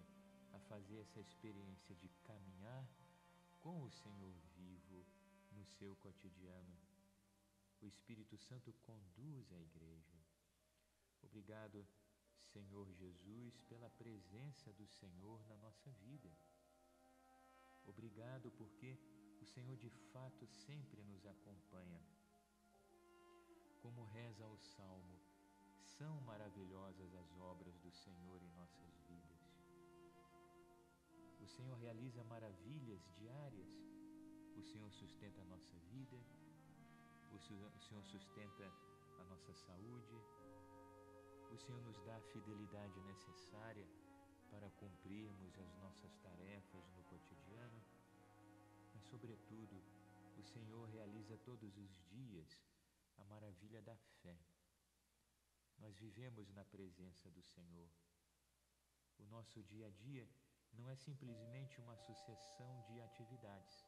a 0.52 0.60
fazer 0.60 0.98
essa 1.00 1.20
experiência 1.20 1.94
de 1.96 2.08
caminhar 2.22 2.88
com 3.60 3.82
o 3.82 3.90
Senhor 3.90 4.32
vivo 4.56 5.04
no 5.50 5.64
seu 5.64 5.96
cotidiano. 5.96 6.78
O 7.82 7.86
Espírito 7.86 8.38
Santo 8.38 8.72
conduz 8.86 9.52
a 9.52 9.60
igreja. 9.60 10.18
Obrigado, 11.22 11.84
Senhor 12.52 12.88
Jesus, 12.92 13.60
pela 13.62 13.90
presença 13.90 14.72
do 14.74 14.86
Senhor 14.86 15.44
na 15.48 15.56
nossa 15.56 15.90
vida. 15.92 16.30
Obrigado 17.86 18.52
porque 18.52 18.96
o 19.40 19.46
Senhor 19.46 19.76
de 19.76 19.90
fato 20.12 20.46
sempre 20.46 21.02
nos 21.02 21.26
acompanha. 21.26 22.00
Como 23.80 24.04
reza 24.04 24.46
o 24.46 24.58
Salmo, 24.58 25.27
são 25.98 26.20
maravilhosas 26.20 27.12
as 27.12 27.30
obras 27.40 27.76
do 27.80 27.90
Senhor 27.90 28.40
em 28.40 28.50
nossas 28.52 28.94
vidas. 29.08 29.40
O 31.40 31.46
Senhor 31.46 31.76
realiza 31.76 32.22
maravilhas 32.22 33.02
diárias. 33.16 33.68
O 34.56 34.62
Senhor 34.62 34.92
sustenta 34.92 35.42
a 35.42 35.44
nossa 35.46 35.76
vida. 35.90 36.16
O 37.32 37.38
Senhor 37.40 38.04
sustenta 38.04 38.72
a 39.18 39.24
nossa 39.24 39.52
saúde. 39.52 40.16
O 41.50 41.56
Senhor 41.56 41.82
nos 41.82 42.00
dá 42.02 42.16
a 42.16 42.28
fidelidade 42.32 43.00
necessária 43.00 43.86
para 44.50 44.70
cumprirmos 44.70 45.58
as 45.58 45.74
nossas 45.78 46.16
tarefas 46.18 46.88
no 46.94 47.02
cotidiano. 47.04 47.82
Mas, 48.94 49.02
sobretudo, 49.04 49.82
o 50.36 50.42
Senhor 50.44 50.88
realiza 50.90 51.36
todos 51.38 51.76
os 51.76 51.90
dias 52.08 52.62
a 53.16 53.24
maravilha 53.24 53.82
da 53.82 53.96
fé. 54.22 54.38
Nós 55.78 55.96
vivemos 55.96 56.50
na 56.50 56.64
presença 56.64 57.30
do 57.30 57.42
Senhor. 57.42 57.90
O 59.18 59.26
nosso 59.26 59.62
dia 59.62 59.86
a 59.86 59.90
dia 59.90 60.28
não 60.72 60.88
é 60.88 60.96
simplesmente 60.96 61.80
uma 61.80 61.96
sucessão 61.96 62.82
de 62.88 63.00
atividades. 63.00 63.84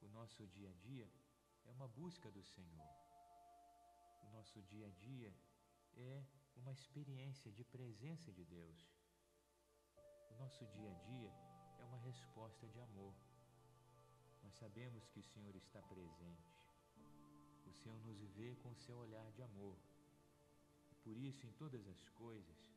O 0.00 0.08
nosso 0.08 0.46
dia 0.48 0.70
a 0.70 0.72
dia 0.74 1.10
é 1.64 1.70
uma 1.72 1.88
busca 1.88 2.30
do 2.30 2.42
Senhor. 2.42 2.90
O 4.22 4.28
nosso 4.30 4.62
dia 4.62 4.86
a 4.86 4.90
dia 4.90 5.34
é 5.94 6.24
uma 6.56 6.72
experiência 6.72 7.50
de 7.52 7.64
presença 7.64 8.32
de 8.32 8.44
Deus. 8.44 8.78
O 10.30 10.34
nosso 10.34 10.66
dia 10.66 10.90
a 10.90 10.94
dia 10.94 11.32
é 11.78 11.84
uma 11.84 11.98
resposta 11.98 12.66
de 12.68 12.80
amor. 12.80 13.14
Nós 14.42 14.54
sabemos 14.54 15.06
que 15.08 15.18
o 15.18 15.24
Senhor 15.24 15.54
está 15.56 15.80
presente. 15.82 16.56
O 17.66 17.72
Senhor 17.72 17.98
nos 18.04 18.20
vê 18.36 18.54
com 18.56 18.74
seu 18.74 18.96
olhar 18.98 19.30
de 19.32 19.42
amor. 19.42 19.78
Por 21.06 21.16
isso, 21.18 21.46
em 21.46 21.52
todas 21.52 21.86
as 21.86 22.08
coisas, 22.18 22.74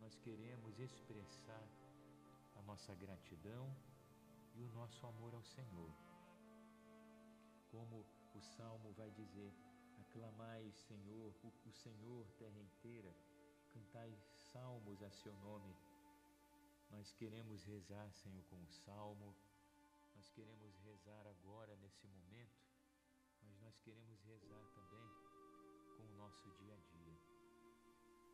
nós 0.00 0.16
queremos 0.16 0.76
expressar 0.80 1.68
a 2.56 2.62
nossa 2.62 2.92
gratidão 2.96 3.72
e 4.56 4.62
o 4.64 4.68
nosso 4.70 5.06
amor 5.06 5.32
ao 5.34 5.44
Senhor. 5.44 5.94
Como 7.70 8.04
o 8.34 8.40
salmo 8.56 8.92
vai 8.94 9.08
dizer: 9.12 9.54
Aclamai, 10.00 10.72
Senhor, 10.88 11.32
o 11.64 11.70
Senhor, 11.70 12.26
terra 12.32 12.58
inteira, 12.58 13.14
cantai 13.72 14.18
salmos 14.52 15.00
a 15.04 15.10
seu 15.12 15.36
nome. 15.36 15.72
Nós 16.90 17.12
queremos 17.12 17.62
rezar, 17.62 18.10
Senhor, 18.14 18.42
com 18.46 18.60
o 18.60 18.68
salmo, 18.84 19.32
nós 20.16 20.28
queremos 20.30 20.76
rezar 20.78 21.24
agora 21.24 21.76
nesse 21.76 22.04
momento, 22.08 22.66
mas 23.44 23.60
nós 23.60 23.78
queremos 23.78 24.20
rezar 24.24 24.66
também 24.74 25.08
com 25.96 26.02
o 26.02 26.16
nosso 26.16 26.50
dia 26.58 26.74
a 26.74 26.96
dia. 26.96 27.09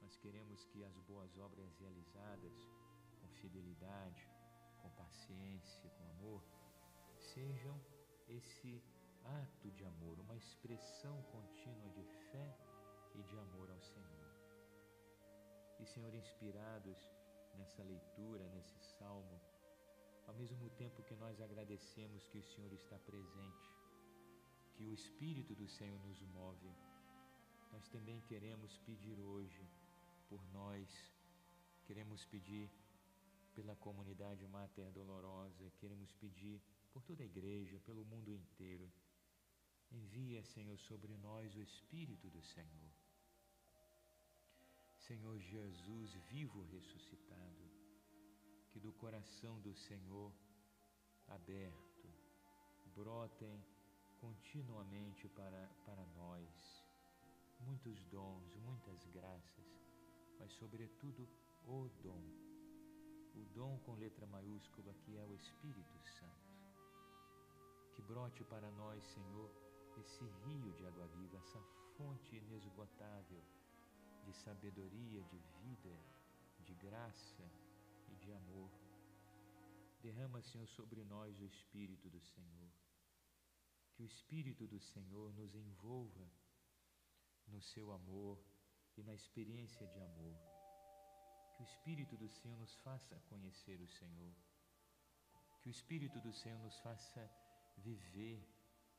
Nós 0.06 0.16
queremos 0.18 0.64
que 0.66 0.84
as 0.84 0.96
boas 1.00 1.36
obras 1.36 1.74
realizadas 1.80 2.54
com 3.20 3.28
fidelidade, 3.40 4.24
com 4.80 4.88
paciência, 4.90 5.90
com 5.90 6.08
amor, 6.10 6.44
sejam 7.34 7.76
esse 8.28 8.80
ato 9.24 9.68
de 9.72 9.84
amor, 9.84 10.20
uma 10.20 10.36
expressão 10.36 11.20
contínua 11.32 11.90
de 11.90 12.04
fé 12.30 12.56
e 13.16 13.22
de 13.24 13.36
amor 13.36 13.68
ao 13.68 13.80
Senhor. 13.80 14.30
E, 15.80 15.86
Senhor, 15.86 16.14
inspirados 16.14 16.96
nessa 17.56 17.82
leitura, 17.82 18.48
nesse 18.50 18.78
salmo, 19.00 19.40
ao 20.28 20.34
mesmo 20.36 20.70
tempo 20.70 21.02
que 21.02 21.16
nós 21.16 21.40
agradecemos 21.40 22.28
que 22.28 22.38
o 22.38 22.44
Senhor 22.44 22.72
está 22.72 22.96
presente, 23.00 23.74
que 24.76 24.84
o 24.86 24.94
Espírito 24.94 25.52
do 25.56 25.66
Senhor 25.66 25.98
nos 26.06 26.22
move, 26.22 26.72
nós 27.72 27.88
também 27.88 28.20
queremos 28.20 28.78
pedir 28.86 29.18
hoje 29.18 29.68
por 30.28 30.42
nós, 30.52 30.88
queremos 31.84 32.24
pedir 32.26 32.70
pela 33.54 33.74
comunidade 33.76 34.46
Mater 34.46 34.90
Dolorosa, 34.92 35.70
queremos 35.78 36.12
pedir 36.12 36.60
por 36.92 37.02
toda 37.02 37.22
a 37.22 37.26
igreja, 37.26 37.80
pelo 37.80 38.04
mundo 38.04 38.32
inteiro. 38.32 38.90
Envia, 39.90 40.42
Senhor, 40.42 40.78
sobre 40.78 41.16
nós 41.16 41.54
o 41.54 41.62
Espírito 41.62 42.28
do 42.28 42.42
Senhor. 42.42 42.92
Senhor 44.98 45.38
Jesus, 45.38 46.12
vivo 46.30 46.62
ressuscitado, 46.64 47.70
que 48.72 48.80
do 48.80 48.92
coração 48.92 49.60
do 49.60 49.74
Senhor 49.74 50.32
aberto 51.28 51.86
brotem 52.96 53.62
continuamente 54.20 55.28
para, 55.28 55.68
para 55.84 56.04
nós 56.16 56.84
muitos 57.60 58.02
dons, 58.06 58.56
muitas 58.64 59.06
graças, 59.08 59.85
mas, 60.38 60.52
sobretudo, 60.52 61.28
o 61.64 61.88
dom 62.02 62.46
o 63.36 63.44
dom 63.54 63.78
com 63.80 63.94
letra 63.94 64.26
maiúscula 64.26 64.94
que 64.94 65.16
é 65.16 65.24
o 65.24 65.34
Espírito 65.34 65.98
Santo. 66.18 66.46
Que 67.94 68.02
brote 68.02 68.42
para 68.44 68.70
nós, 68.72 69.04
Senhor, 69.04 69.50
esse 69.98 70.24
rio 70.24 70.72
de 70.72 70.86
água 70.86 71.06
viva, 71.08 71.36
essa 71.38 71.60
fonte 71.96 72.36
inesgotável 72.36 73.42
de 74.24 74.32
sabedoria, 74.32 75.22
de 75.24 75.38
vida, 75.60 75.96
de 76.60 76.74
graça 76.74 77.44
e 78.08 78.16
de 78.16 78.32
amor. 78.32 78.70
Derrama, 80.00 80.42
Senhor, 80.42 80.66
sobre 80.68 81.04
nós 81.04 81.38
o 81.40 81.44
Espírito 81.44 82.08
do 82.08 82.20
Senhor. 82.20 82.70
Que 83.92 84.02
o 84.02 84.06
Espírito 84.06 84.66
do 84.66 84.80
Senhor 84.80 85.32
nos 85.34 85.54
envolva 85.54 86.30
no 87.48 87.60
seu 87.62 87.92
amor 87.92 88.38
e 88.96 89.02
na 89.02 89.14
experiência 89.14 89.86
de 89.86 90.00
amor 90.00 90.36
que 91.56 91.62
o 91.62 91.64
Espírito 91.64 92.16
do 92.16 92.28
Senhor 92.28 92.56
nos 92.58 92.74
faça 92.76 93.18
conhecer 93.30 93.80
o 93.80 93.88
Senhor. 93.88 94.34
Que 95.62 95.68
o 95.68 95.70
Espírito 95.70 96.20
do 96.20 96.32
Senhor 96.32 96.58
nos 96.58 96.78
faça 96.80 97.30
viver 97.78 98.46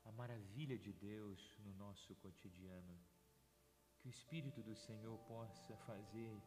a 0.06 0.12
maravilha 0.12 0.78
de 0.78 0.92
Deus 0.92 1.40
no 1.60 1.74
nosso 1.76 2.16
cotidiano. 2.16 2.98
Que 4.00 4.08
o 4.08 4.10
Espírito 4.10 4.64
do 4.64 4.76
Senhor 4.76 5.18
possa 5.28 5.78
fazer 5.90 6.42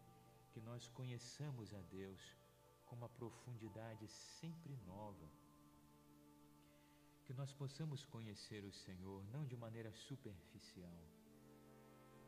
que 0.52 0.60
nós 0.60 0.88
conheçamos 0.88 1.72
a 1.72 1.80
Deus 1.82 2.20
com 2.86 2.96
uma 2.96 3.08
profundidade 3.08 4.08
sempre 4.08 4.76
nova. 4.78 5.30
Que 7.24 7.32
nós 7.32 7.52
possamos 7.52 8.04
conhecer 8.04 8.64
o 8.64 8.72
Senhor 8.72 9.24
não 9.26 9.46
de 9.46 9.56
maneira 9.56 9.92
superficial, 9.92 11.00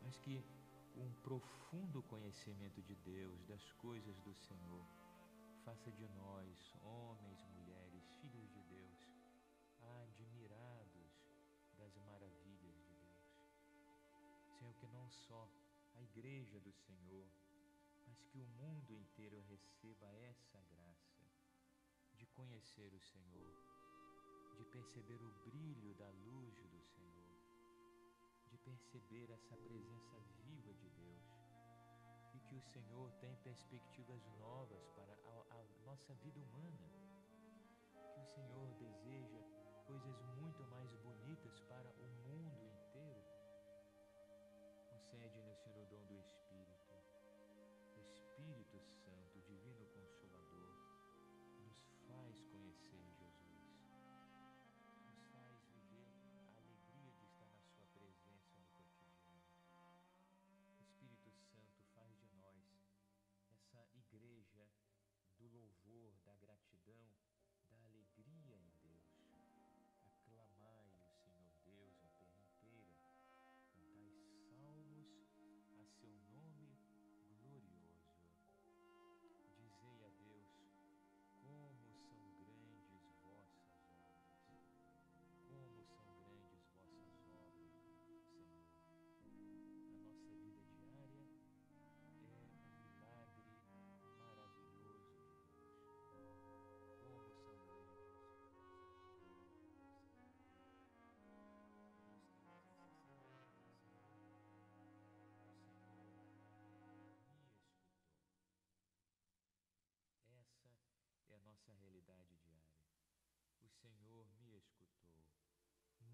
mas 0.02 0.16
que 0.18 0.44
um 0.96 1.12
profundo 1.22 2.02
conhecimento 2.02 2.82
de 2.82 2.94
Deus, 2.96 3.44
das 3.46 3.72
coisas 3.72 4.18
do 4.20 4.34
Senhor, 4.34 4.84
faça 5.64 5.90
de 5.92 6.06
nós, 6.08 6.74
homens, 6.82 7.44
mulheres, 7.54 8.04
filhos 8.20 8.50
de 8.50 8.62
Deus, 8.62 9.08
admirados 10.02 11.12
das 11.78 11.96
maravilhas 11.98 12.74
de 12.84 12.94
Deus. 12.94 13.42
Senhor, 14.58 14.74
que 14.74 14.86
não 14.88 15.10
só 15.10 15.48
a 15.94 16.02
igreja 16.02 16.60
do 16.60 16.72
Senhor, 16.72 17.26
mas 18.06 18.22
que 18.24 18.38
o 18.38 18.46
mundo 18.46 18.94
inteiro 18.94 19.40
receba 19.48 20.06
essa 20.16 20.60
graça 20.62 21.24
de 22.16 22.26
conhecer 22.26 22.92
o 22.92 23.00
Senhor, 23.00 23.52
de 24.56 24.64
perceber 24.66 25.20
o 25.22 25.50
brilho 25.50 25.94
da 25.94 26.08
luz 26.10 26.54
do 26.68 26.80
Senhor, 26.80 27.31
perceber 28.64 29.30
essa 29.30 29.56
presença 29.56 30.16
viva 30.44 30.72
de 30.74 30.88
Deus. 30.90 31.24
E 32.34 32.40
que 32.40 32.54
o 32.56 32.62
Senhor 32.62 33.12
tem 33.20 33.34
perspectivas 33.36 34.24
novas 34.38 34.88
para 34.96 35.12
a, 35.12 35.58
a 35.58 35.64
nossa 35.84 36.14
vida 36.14 36.40
humana, 36.40 36.88
que 38.14 38.20
o 38.20 38.26
Senhor 38.26 38.72
deseja 38.74 39.42
coisas 39.84 40.22
muito 40.38 40.62
mais 40.64 40.94
bonitas 40.96 41.60
para 41.68 41.90
o 41.90 42.08
mundo 42.26 42.64
inteiro. 42.64 43.24
Concede-nos, 44.88 45.58
Senhor, 45.58 45.82
o 45.82 45.86
dom 45.86 46.04
do 46.06 46.18
Espírito, 46.18 46.92
Espírito 47.96 49.01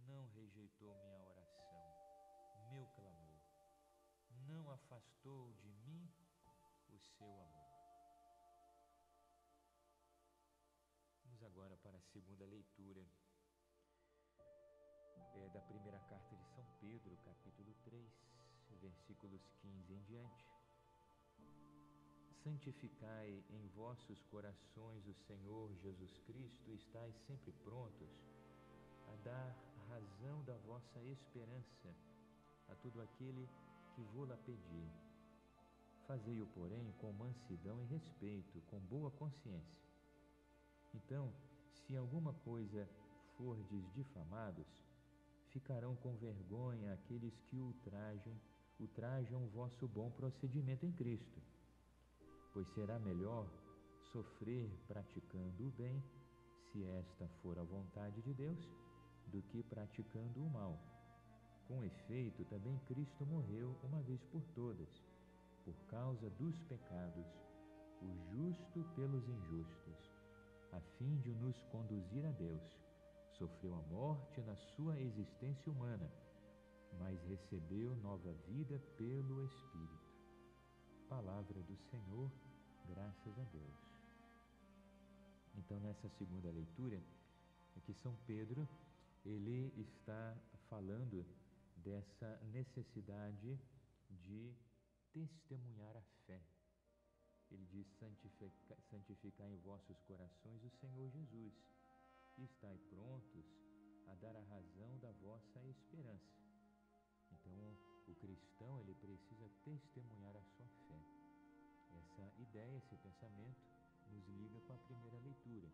não 0.09 0.27
rejeitou 0.29 0.95
minha 1.05 1.23
oração, 1.23 1.85
meu 2.71 2.87
clamor, 2.97 3.41
não 4.49 4.71
afastou 4.71 5.53
de 5.53 5.69
mim 5.69 6.11
o 6.89 6.99
seu 6.99 7.31
amor. 7.31 7.69
Vamos 11.25 11.43
agora 11.43 11.77
para 11.77 11.99
a 11.99 12.01
segunda 12.01 12.47
leitura 12.47 13.05
é, 15.35 15.49
da 15.51 15.61
primeira 15.61 16.01
carta 16.01 16.35
de 16.37 16.47
São 16.55 16.65
Pedro, 16.81 17.15
capítulo 17.19 17.75
3, 17.85 18.11
versículos 18.81 19.47
15 19.61 19.93
em 19.93 20.03
diante. 20.05 20.49
Santificai 22.43 23.45
em 23.51 23.69
vossos 23.69 24.23
corações 24.25 25.07
o 25.07 25.15
Senhor 25.27 25.75
Jesus 25.75 26.17
Cristo, 26.21 26.71
e 26.71 26.77
estáis 26.77 27.15
sempre 27.27 27.53
prontos 27.53 28.09
a 29.13 29.17
dar 29.17 29.68
razão 29.89 30.43
da 30.45 30.57
vossa 30.59 31.03
esperança 31.05 31.95
a 32.69 32.75
todo 32.77 33.01
aquele 33.01 33.49
que 33.95 34.03
vô-la 34.15 34.37
pedir. 34.37 34.91
Fazei-o, 36.07 36.47
porém, 36.49 36.93
com 36.99 37.13
mansidão 37.13 37.83
e 37.83 37.87
respeito, 37.87 38.61
com 38.71 38.79
boa 38.81 39.11
consciência. 39.11 39.79
Então, 40.95 41.33
se 41.73 41.97
alguma 41.97 42.33
coisa 42.33 42.89
fordes 43.37 43.93
difamados, 43.95 44.67
ficarão 45.51 45.97
com 45.97 46.15
vergonha 46.17 46.93
aqueles 46.93 47.39
que 47.43 47.59
ultrajam, 47.59 48.35
ultrajam 48.81 49.45
o 49.45 49.49
vosso 49.49 49.87
bom 49.89 50.11
procedimento 50.11 50.87
em 50.87 50.93
Cristo. 50.93 51.41
Pois 52.53 52.69
será 52.75 52.99
melhor 52.99 53.47
sofrer 54.13 54.71
praticando 54.87 55.67
o 55.67 55.71
bem, 55.71 56.03
se 56.73 56.85
esta 56.85 57.29
for 57.43 57.59
a 57.59 57.63
vontade 57.63 58.21
de 58.23 58.35
Deus, 58.35 58.59
do 59.29 59.43
que 59.43 59.63
praticando 59.63 60.45
o 60.45 60.51
mal. 60.51 60.79
Com 61.67 61.85
efeito, 61.85 62.45
também 62.47 62.79
Cristo 62.87 63.27
morreu 63.27 63.77
uma 63.83 64.01
vez 64.03 64.23
por 64.25 64.43
todas, 64.55 65.03
por 65.65 65.75
causa 65.89 66.31
dos 66.31 66.61
pecados, 66.63 67.27
o 68.01 68.15
justo 68.33 68.85
pelos 68.95 69.29
injustos, 69.29 70.11
a 70.73 70.81
fim 70.99 71.17
de 71.19 71.35
nos 71.35 71.61
conduzir 71.65 72.25
a 72.25 72.31
Deus 72.33 72.79
sofreu 73.39 73.75
a 73.75 73.83
morte 73.93 74.41
na 74.41 74.57
sua 74.57 74.99
existência 75.01 75.71
humana, 75.71 76.11
mas 76.99 77.23
recebeu 77.23 77.95
nova 77.97 78.33
vida 78.49 78.79
pelo 78.97 79.45
Espírito. 79.45 80.09
Palavra 81.09 81.63
do 81.63 81.77
Senhor, 81.77 82.31
graças 82.89 83.39
a 83.39 83.45
Deus. 83.53 83.89
Então, 85.57 85.79
nessa 85.81 86.09
segunda 86.09 86.51
leitura, 86.51 87.01
aqui 87.77 87.95
São 87.95 88.15
Pedro, 88.27 88.69
ele 89.25 89.73
está 89.77 90.37
falando 90.69 91.27
dessa 91.77 92.39
necessidade 92.53 93.59
de 94.11 94.55
testemunhar 95.13 95.97
a 95.97 96.03
fé. 96.27 96.41
Ele 97.51 97.65
diz: 97.67 97.87
santificar, 98.91 99.49
em 99.49 99.57
vossos 99.59 99.99
corações 100.03 100.63
o 100.65 100.71
Senhor 100.71 101.11
Jesus 101.11 101.55
e 102.39 102.45
estai 102.45 102.79
prontos 102.91 103.47
a 104.07 104.15
dar 104.15 104.37
a 104.37 104.43
razão 104.43 104.99
da 104.99 105.11
vossa 105.13 105.65
esperança. 105.67 106.39
Então, 107.31 107.77
o 108.07 108.15
cristão 108.15 108.81
ele 108.81 108.95
precisa 108.95 109.49
testemunhar 109.65 110.37
a 110.37 110.43
sua 110.43 110.67
fé. 110.89 111.01
Essa 111.99 112.33
ideia, 112.41 112.77
esse 112.77 112.97
pensamento, 112.97 113.61
nos 114.11 114.27
liga 114.29 114.61
com 114.61 114.73
a 114.73 114.79
primeira 114.79 115.19
leitura, 115.21 115.69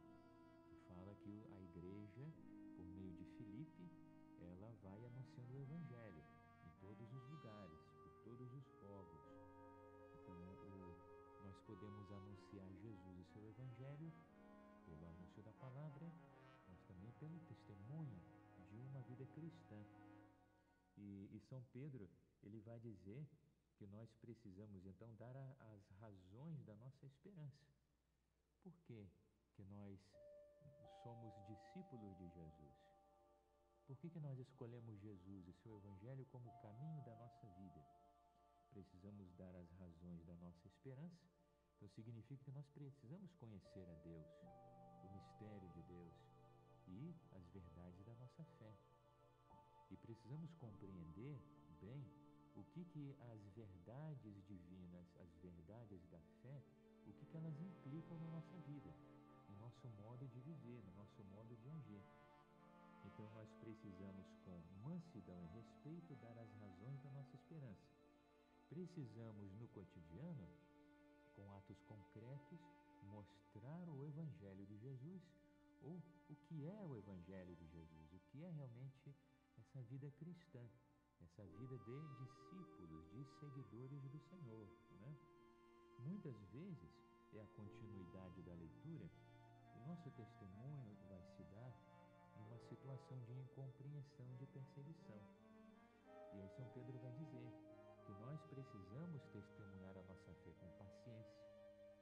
que 0.66 0.76
fala 0.88 1.14
que 1.16 1.44
a 1.52 1.60
igreja, 1.60 2.26
por 2.76 2.84
meio 2.84 3.14
de 3.14 3.24
Filipe, 3.36 3.90
ela 4.40 4.70
vai 4.82 5.04
anunciando 5.06 5.54
o 5.54 5.60
Evangelho 5.60 6.22
em 6.64 6.70
todos 6.80 7.12
os 7.12 7.24
lugares, 7.30 7.80
por 8.02 8.12
todos 8.24 8.52
os 8.54 8.68
povos. 8.80 9.22
Então, 10.14 10.36
o, 10.68 11.44
nós 11.44 11.58
podemos 11.60 12.10
anunciar 12.12 12.70
Jesus 12.74 13.18
e 13.18 13.24
seu 13.32 13.46
Evangelho 13.48 14.12
pelo 14.86 15.06
anúncio 15.06 15.42
da 15.42 15.52
palavra 15.54 16.12
mas 16.74 16.82
também 16.82 17.12
pelo 17.12 17.38
testemunho 17.40 18.20
de 18.68 18.78
uma 18.80 19.00
vida 19.02 19.24
cristã. 19.26 19.84
E, 20.96 21.28
e 21.32 21.40
São 21.40 21.62
Pedro, 21.72 22.08
ele 22.42 22.60
vai 22.60 22.78
dizer 22.80 23.26
que 23.76 23.86
nós 23.86 24.12
precisamos 24.14 24.84
então 24.86 25.14
dar 25.16 25.36
a, 25.36 25.74
as 25.74 25.88
razões 26.00 26.62
da 26.64 26.74
nossa 26.76 27.06
esperança. 27.06 27.64
Por 28.62 28.72
que 28.86 29.08
que 29.52 29.62
nós 29.64 30.00
somos 31.04 31.34
discípulos 31.44 32.16
de 32.16 32.26
Jesus? 32.30 32.74
Por 33.86 33.94
que, 33.98 34.08
que 34.08 34.18
nós 34.18 34.38
escolhemos 34.38 34.98
Jesus 34.98 35.46
e 35.46 35.52
seu 35.52 35.76
Evangelho 35.76 36.24
como 36.32 36.48
o 36.48 36.58
caminho 36.62 37.02
da 37.02 37.14
nossa 37.16 37.46
vida? 37.60 37.84
Precisamos 38.70 39.30
dar 39.34 39.54
as 39.54 39.70
razões 39.72 40.24
da 40.24 40.34
nossa 40.36 40.66
esperança. 40.66 41.28
Então 41.76 41.88
significa 41.90 42.42
que 42.42 42.50
nós 42.52 42.66
precisamos 42.70 43.34
conhecer 43.34 43.86
a 43.86 43.94
Deus, 43.96 44.26
o 45.04 45.12
mistério 45.12 45.68
de 45.68 45.82
Deus, 45.82 46.14
e 46.88 47.14
as 47.32 47.46
verdades 47.50 48.02
da 48.06 48.14
nossa 48.14 48.42
fé. 48.58 48.74
E 49.90 49.96
precisamos 49.98 50.54
compreender 50.54 51.38
bem 51.82 52.02
o 52.56 52.64
que, 52.64 52.82
que 52.86 53.14
as 53.32 53.46
verdades 53.48 54.42
divinas, 54.46 55.14
as 55.20 55.36
verdades 55.36 56.02
da 56.06 56.20
fé, 56.40 56.62
o 57.06 57.12
que, 57.12 57.26
que 57.26 57.36
elas 57.36 57.60
implicam 57.60 58.18
na 58.20 58.28
nossa 58.28 58.56
vida, 58.60 58.90
nosso 59.74 59.88
modo 60.02 60.28
de 60.28 60.40
viver, 60.40 60.82
no 60.84 60.92
nosso 60.94 61.24
modo 61.24 61.56
de 61.56 61.68
agir. 61.68 62.04
Então 63.04 63.28
nós 63.34 63.52
precisamos, 63.54 64.26
com 64.44 64.62
mansidão 64.84 65.42
e 65.42 65.48
respeito, 65.48 66.14
dar 66.16 66.38
as 66.38 66.50
razões 66.60 67.00
da 67.02 67.10
nossa 67.10 67.34
esperança. 67.34 67.82
precisamos 68.68 69.52
no 69.54 69.68
cotidiano, 69.68 70.48
com 71.34 71.50
atos 71.52 71.80
concretos, 71.82 72.60
mostrar 73.02 73.88
o 73.88 74.04
Evangelho 74.04 74.64
de 74.66 74.76
Jesus 74.78 75.22
ou 75.82 76.02
o 76.28 76.36
que 76.36 76.66
é 76.66 76.82
o 76.82 76.96
Evangelho 76.96 77.54
de 77.56 77.66
Jesus, 77.68 78.12
o 78.12 78.20
que 78.30 78.42
é 78.42 78.50
realmente 78.50 79.14
essa 79.58 79.82
vida 79.82 80.10
cristã, 80.12 80.64
essa 81.20 81.44
vida 81.58 81.76
de 81.78 82.24
discípulos, 82.24 83.10
de 83.10 83.24
seguidores 83.38 84.02
do 84.08 84.18
Senhor. 84.18 84.68
Né? 85.00 85.16
Muitas 86.00 86.36
vezes 86.52 86.90
é 87.34 87.40
a 87.40 87.46
continuidade 87.48 88.42
da 88.42 88.54
leitura, 88.54 89.10
nosso 89.86 90.10
testemunho 90.12 90.96
vai 91.08 91.22
se 91.36 91.42
dar 91.52 91.72
numa 92.36 92.58
situação 92.58 93.18
de 93.24 93.32
incompreensão, 93.32 94.26
de 94.36 94.46
perseguição. 94.46 95.20
E 96.32 96.40
aí 96.40 96.48
São 96.48 96.66
Pedro 96.70 96.98
vai 97.00 97.12
dizer 97.12 97.52
que 98.06 98.12
nós 98.12 98.40
precisamos 98.46 99.22
testemunhar 99.26 99.96
a 99.96 100.02
nossa 100.04 100.32
fé 100.42 100.52
com 100.58 100.68
paciência, 100.78 101.44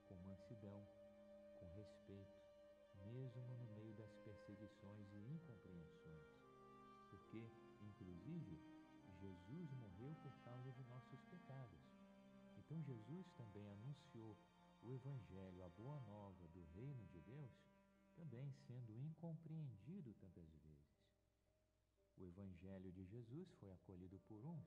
com 0.08 0.14
mansidão, 0.22 0.86
com 1.58 1.66
respeito, 1.74 2.32
mesmo 3.04 3.42
no 3.48 3.74
meio 3.74 3.92
das 3.94 4.14
perseguições 4.18 5.12
e 5.12 5.34
incompreensões. 5.34 6.26
Porque, 7.10 7.50
inclusive, 7.80 8.62
Jesus 9.20 9.72
morreu 9.72 10.14
por 10.22 10.32
causa 10.44 10.70
de 10.72 10.84
nossos 10.84 11.20
pecados. 11.24 11.80
Então 12.58 12.80
Jesus 12.82 13.28
também 13.32 13.68
anunciou 13.70 14.36
o 14.82 14.92
Evangelho, 14.92 15.64
a 15.64 15.68
boa 15.68 16.00
também 18.22 18.52
sendo 18.68 18.96
incompreendido 18.96 20.14
tantas 20.14 20.46
vezes. 20.62 20.92
O 22.16 22.24
Evangelho 22.24 22.92
de 22.92 23.04
Jesus 23.04 23.50
foi 23.58 23.72
acolhido 23.72 24.18
por 24.28 24.44
uns, 24.44 24.64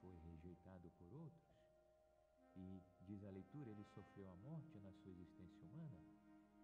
foi 0.00 0.14
rejeitado 0.18 0.90
por 0.98 1.10
outros. 1.14 1.48
E, 2.56 2.82
diz 3.00 3.24
a 3.24 3.30
leitura, 3.30 3.70
ele 3.70 3.84
sofreu 3.84 4.28
a 4.30 4.36
morte 4.36 4.78
na 4.80 4.92
sua 4.92 5.12
existência 5.12 5.64
humana, 5.64 5.98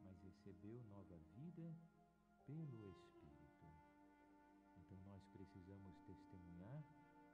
mas 0.03 0.21
recebeu 0.23 0.83
nova 0.91 1.17
vida 1.37 1.75
pelo 2.45 2.91
Espírito. 2.91 3.67
Então 4.77 4.99
nós 5.07 5.25
precisamos 5.29 5.99
testemunhar 6.01 6.85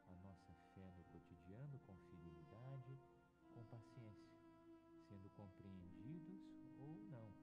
a 0.06 0.14
nossa 0.26 0.54
fé 0.74 0.92
no 0.96 1.04
cotidiano 1.04 1.78
com 1.80 1.96
fidelidade, 2.10 2.96
com 3.52 3.64
paciência, 3.64 4.38
sendo 5.08 5.28
compreendidos 5.30 6.40
ou 6.78 6.94
não, 7.10 7.39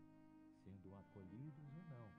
sendo 0.88 0.96
acolhidos 0.96 1.74
ou 1.74 1.84
não, 1.90 2.12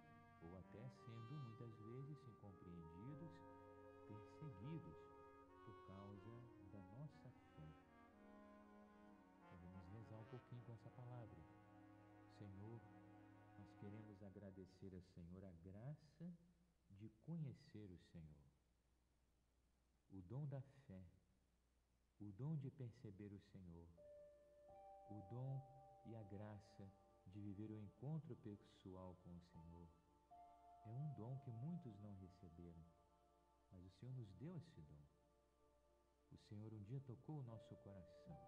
ou 0.42 0.58
até 0.58 0.88
sendo 0.88 1.34
muitas 1.40 1.74
vezes 1.78 2.18
incompreendidos, 2.28 3.32
perseguidos 4.06 4.96
por 5.64 5.86
causa 5.86 6.30
da 6.70 6.82
nossa 6.82 7.30
fé. 7.56 7.74
Vamos 9.50 9.88
rezar 9.88 10.18
um 10.18 10.24
pouquinho 10.26 10.62
com 10.64 10.72
essa 10.72 10.90
palavra. 10.90 11.42
Senhor, 12.36 12.80
nós 13.56 13.72
queremos 13.74 14.22
agradecer 14.22 14.92
ao 14.92 15.02
Senhor 15.02 15.44
a 15.44 15.52
graça 15.64 16.30
de 16.90 17.08
conhecer 17.24 17.90
o 17.90 17.98
Senhor, 17.98 18.52
o 20.10 20.20
dom 20.22 20.46
da 20.46 20.60
fé, 20.86 21.02
o 22.20 22.32
dom 22.32 22.56
de 22.56 22.70
perceber 22.70 23.32
o 23.32 23.40
Senhor, 23.40 23.88
o 25.10 25.22
dom 25.30 25.62
e 26.04 26.14
a 26.14 26.22
graça 26.24 27.07
de 27.32 27.40
viver 27.40 27.70
o 27.70 27.78
encontro 27.78 28.36
pessoal 28.36 29.16
com 29.22 29.36
o 29.36 29.40
Senhor. 29.40 29.88
É 30.86 30.90
um 30.90 31.12
dom 31.14 31.38
que 31.40 31.50
muitos 31.50 31.98
não 32.00 32.14
receberam, 32.16 32.84
mas 33.70 33.84
o 33.84 33.90
Senhor 33.90 34.14
nos 34.14 34.32
deu 34.34 34.56
esse 34.56 34.80
dom. 34.80 35.02
O 36.30 36.36
Senhor 36.36 36.72
um 36.72 36.82
dia 36.82 37.00
tocou 37.00 37.40
o 37.40 37.44
nosso 37.44 37.74
coração, 37.76 38.38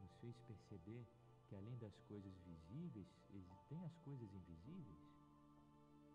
nos 0.00 0.14
fez 0.16 0.38
perceber 0.40 1.06
que 1.46 1.54
além 1.54 1.76
das 1.78 1.98
coisas 2.00 2.38
visíveis, 2.40 3.08
tem 3.68 3.84
as 3.84 3.96
coisas 3.98 4.32
invisíveis, 4.32 5.14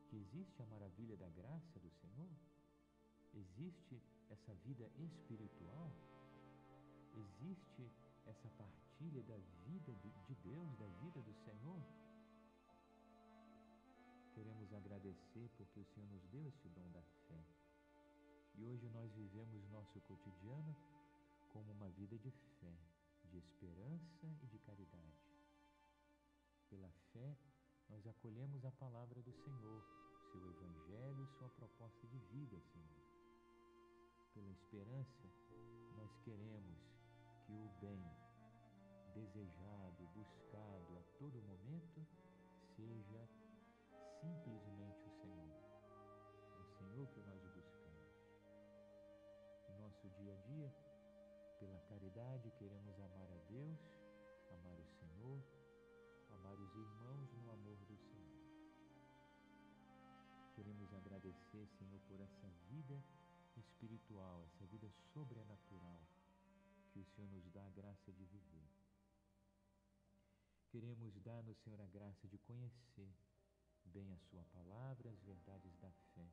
que 0.07 0.15
existe 0.17 0.61
a 0.61 0.65
maravilha 0.65 1.17
da 1.17 1.29
graça 1.29 1.79
do 1.79 1.89
Senhor, 1.89 2.31
existe 3.33 4.01
essa 4.29 4.53
vida 4.55 4.89
espiritual, 4.97 5.91
existe 7.15 7.91
essa 8.29 8.49
partilha 8.51 9.23
da 9.23 9.37
vida 9.65 9.93
de 10.27 10.35
Deus, 10.35 10.75
da 10.77 10.87
vida 11.01 11.21
do 11.21 11.33
Senhor. 11.33 11.81
Queremos 14.33 14.71
agradecer 14.73 15.49
porque 15.57 15.79
o 15.79 15.85
Senhor 15.85 16.07
nos 16.09 16.25
deu 16.27 16.47
esse 16.47 16.69
dom 16.69 16.89
da 16.91 17.01
fé. 17.27 17.43
E 18.55 18.63
hoje 18.63 18.87
nós 18.89 19.11
vivemos 19.13 19.67
nosso 19.69 19.99
cotidiano 20.01 20.75
como 21.51 21.71
uma 21.71 21.89
vida 21.89 22.17
de 22.17 22.31
fé 22.59 22.77
de 23.29 23.37
esperança 23.37 24.27
e 24.41 24.47
de 24.47 24.59
caridade. 24.59 25.29
Pela 26.69 26.91
fé, 27.13 27.37
nós 27.89 28.05
acolhemos 28.07 28.65
a 28.65 28.71
palavra 28.71 29.21
do 29.21 29.31
Senhor, 29.31 29.83
seu 30.31 30.49
Evangelho 30.49 31.23
e 31.23 31.37
sua 31.37 31.49
proposta 31.49 32.07
de 32.07 32.17
vida, 32.31 32.59
Senhor. 32.59 33.03
Pela 34.33 34.51
esperança, 34.51 35.27
nós 35.95 36.15
queremos 36.23 36.98
que 37.49 37.55
o 37.55 37.67
bem 37.81 37.99
desejado, 39.15 40.07
buscado 40.13 40.99
a 40.99 41.03
todo 41.17 41.41
momento, 41.41 42.05
seja 42.75 43.27
simplesmente 44.21 45.01
o 45.07 45.09
Senhor. 45.09 45.57
É 46.53 46.61
o 46.61 46.67
Senhor 46.77 47.07
que 47.07 47.21
nós 47.21 47.41
buscamos. 47.41 48.13
No 49.67 49.79
nosso 49.79 50.07
dia 50.11 50.31
a 50.31 50.37
dia, 50.37 50.71
pela 51.59 51.79
caridade, 51.89 52.51
queremos 52.51 52.99
amar 52.99 53.31
a 53.31 53.37
Deus, 53.49 53.79
amar 54.51 54.79
o 54.79 54.85
Senhor, 54.85 55.43
amar 56.29 56.53
os 56.53 56.75
irmãos 56.75 57.33
no 57.33 57.51
amor 57.51 57.79
do 57.85 57.97
Senhor. 57.97 58.43
Queremos 60.55 60.93
agradecer, 60.93 61.67
Senhor, 61.79 61.99
por 62.01 62.21
essa 62.21 62.47
vida 62.69 63.03
espiritual, 63.57 64.45
essa 64.45 64.67
vida 64.67 64.87
sobrenatural 65.13 66.18
que 66.99 67.01
o 67.01 67.05
Senhor 67.15 67.29
nos 67.31 67.49
dá 67.51 67.65
a 67.65 67.69
graça 67.69 68.11
de 68.11 68.25
viver. 68.25 68.67
Queremos 70.69 71.17
dar 71.21 71.41
no 71.43 71.55
Senhor 71.55 71.79
a 71.79 71.87
graça 71.87 72.27
de 72.27 72.37
conhecer 72.39 73.09
bem 73.85 74.11
a 74.11 74.19
Sua 74.19 74.43
palavra, 74.51 75.09
as 75.09 75.21
verdades 75.23 75.77
da 75.77 75.89
fé. 76.13 76.27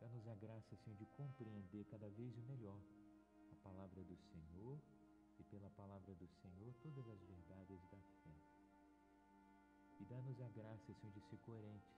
Dá-nos 0.00 0.28
a 0.28 0.34
graça, 0.34 0.76
Senhor, 0.76 0.98
de 0.98 1.06
compreender 1.16 1.84
cada 1.86 2.10
vez 2.10 2.36
melhor 2.44 2.78
a 3.50 3.54
palavra 3.64 4.04
do 4.04 4.16
Senhor 4.16 4.78
e 5.38 5.44
pela 5.44 5.70
palavra 5.70 6.14
do 6.14 6.28
Senhor 6.28 6.74
todas 6.82 7.08
as 7.08 7.22
verdades 7.22 7.80
da 7.90 7.98
fé. 8.22 8.36
E 9.98 10.04
dá-nos 10.04 10.40
a 10.42 10.48
graça, 10.48 10.92
Senhor, 10.92 11.12
de 11.14 11.20
ser 11.22 11.38
coerentes. 11.38 11.96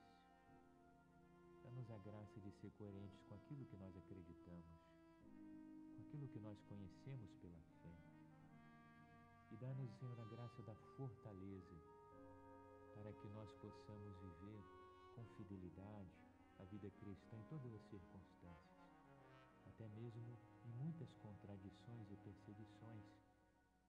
Dá-nos 1.65 1.91
a 1.91 1.99
graça 1.99 2.41
de 2.41 2.53
ser 2.53 2.71
coerentes 2.73 3.21
com 3.25 3.35
aquilo 3.35 3.67
que 3.67 3.77
nós 3.77 3.97
acreditamos, 3.97 4.92
aquilo 6.13 6.29
que 6.29 6.39
nós 6.41 6.61
conhecemos 6.65 7.33
pela 7.41 7.63
fé. 7.81 7.97
E 9.51 9.57
dá-nos, 9.57 9.91
Senhor, 9.95 10.21
a 10.21 10.25
graça 10.27 10.63
da 10.63 10.75
fortaleza 10.75 11.77
para 12.95 13.15
que 13.15 13.29
nós 13.29 13.51
possamos 13.55 14.15
viver 14.19 14.63
com 15.15 15.25
fidelidade 15.37 16.13
a 16.59 16.65
vida 16.65 16.91
cristã 16.91 17.39
em 17.39 17.45
todas 17.45 17.73
as 17.73 17.83
circunstâncias 17.89 18.83
até 19.65 19.89
mesmo 19.89 20.39
em 20.67 20.73
muitas 20.75 21.15
contradições 21.15 22.11
e 22.11 22.17
perseguições, 22.17 23.05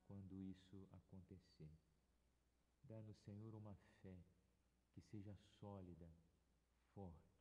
quando 0.07 0.39
isso 0.39 0.88
acontecer. 0.91 1.69
Dá-nos, 2.86 3.17
Senhor, 3.17 3.53
uma 3.55 3.75
fé 4.01 4.23
que 4.93 5.01
seja 5.01 5.36
sólida, 5.59 6.09
forte, 6.93 7.36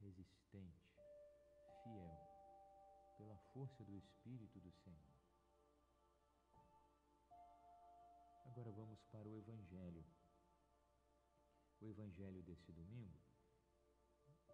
resistente, 0.00 0.96
fiel, 1.82 2.27
pela 3.18 3.36
força 3.52 3.84
do 3.84 3.96
Espírito 3.96 4.60
do 4.60 4.70
Senhor. 4.70 5.18
Agora 8.46 8.70
vamos 8.70 9.02
para 9.10 9.28
o 9.28 9.36
Evangelho. 9.36 10.04
O 11.80 11.86
Evangelho 11.88 12.42
desse 12.42 12.72
domingo, 12.72 13.18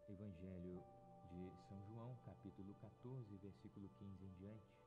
Evangelho 0.08 0.82
de 1.28 1.50
São 1.68 1.82
João, 1.84 2.16
capítulo 2.24 2.74
14, 2.76 3.36
versículo 3.36 3.88
15 3.98 4.24
em 4.24 4.32
diante. 4.34 4.84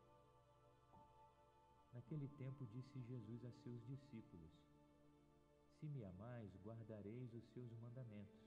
Naquele 1.93 2.27
tempo 2.29 2.65
disse 2.67 3.01
Jesus 3.01 3.45
a 3.45 3.51
seus 3.51 3.85
discípulos: 3.85 4.51
Se 5.79 5.87
me 5.87 6.03
amais, 6.03 6.55
guardareis 6.63 7.33
os 7.33 7.45
seus 7.53 7.71
mandamentos, 7.79 8.39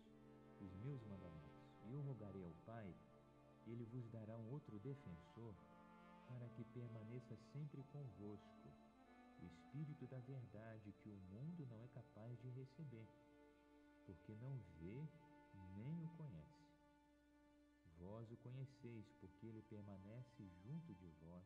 os 0.61 0.73
meus 0.77 1.03
mandamentos, 1.05 1.51
e 1.87 1.93
eu 1.93 2.03
rogarei 2.03 2.45
ao 2.45 2.55
Pai, 2.65 2.95
ele 3.71 3.85
vos 3.85 4.09
dará 4.09 4.37
um 4.37 4.51
outro 4.51 4.79
defensor, 4.81 5.55
para 6.29 6.49
que 6.51 6.65
permaneça 6.65 7.37
sempre 7.53 7.83
convosco, 7.85 8.69
o 9.41 9.47
Espírito 9.47 10.07
da 10.07 10.19
verdade 10.21 10.93
que 11.03 11.09
o 11.09 11.17
mundo 11.33 11.67
não 11.71 11.83
é 11.83 11.89
capaz 11.89 12.39
de 12.41 12.49
receber, 12.51 13.09
porque 14.07 14.35
não 14.35 14.59
vê 14.79 15.09
nem 15.77 16.05
o 16.05 16.09
conhece 16.17 16.61
vós 18.01 18.31
o 18.33 18.37
conheceis, 18.39 19.13
porque 19.21 19.47
ele 19.47 19.63
permanece 19.63 20.49
junto 20.65 20.95
de 20.95 21.09
vós 21.21 21.45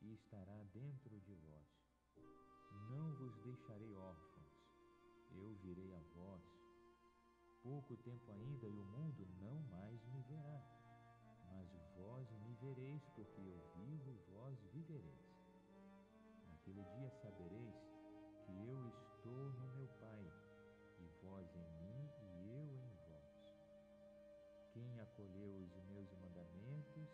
e 0.00 0.12
estará 0.14 0.62
dentro 0.72 1.20
de 1.20 1.34
vós. 1.34 1.66
Não 2.90 3.12
vos 3.16 3.36
deixarei 3.38 3.92
órfãos, 3.94 4.54
eu 5.32 5.52
virei 5.56 5.92
a 5.92 6.00
vós. 6.14 6.42
Pouco 7.62 7.96
tempo 7.96 8.30
ainda 8.30 8.68
e 8.68 8.78
o 8.78 8.84
mundo 8.84 9.26
não 9.40 9.60
mais 9.70 10.04
me 10.06 10.22
verá, 10.22 10.62
mas 11.54 11.68
vós 11.96 12.28
me 12.40 12.54
vereis, 12.54 13.06
porque 13.14 13.40
eu 13.40 13.60
vivo 13.76 14.12
vós 14.32 14.58
vivereis. 14.72 15.34
Naquele 16.48 16.84
dia 16.84 17.10
sabereis 17.22 17.74
que 18.44 18.52
eu 18.66 18.88
estou 18.88 19.52
no 19.52 19.68
meu 19.74 19.88
Pai, 20.00 20.24
e 20.98 21.06
vós 21.22 21.48
em 21.54 21.68
mim 21.80 22.10
e 22.20 22.48
eu 22.50 22.74
em 22.74 22.94
vós. 23.08 23.32
Quem 24.72 25.00
acolheu 25.00 25.54
os 25.64 25.76
meus 25.84 26.12
mandamentos 26.14 27.08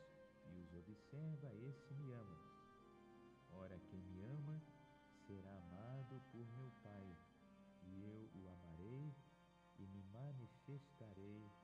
e 0.47 0.59
os 0.59 0.75
observa, 0.75 1.55
esse 1.55 1.95
me 1.95 2.13
ama. 2.13 2.39
Ora, 3.53 3.79
quem 3.91 4.01
me 4.01 4.23
ama 4.23 4.63
será 5.27 5.55
amado 5.59 6.21
por 6.33 6.47
meu 6.57 6.71
Pai, 6.83 7.17
e 7.83 8.03
eu 8.03 8.31
o 8.35 8.49
amarei 8.49 9.15
e 9.79 9.87
me 9.87 10.03
manifestarei 10.05 11.60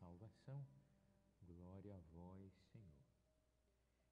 salvação, 0.00 0.66
glória 1.42 1.96
a 1.96 2.00
vós, 2.16 2.52
Senhor. 2.72 3.04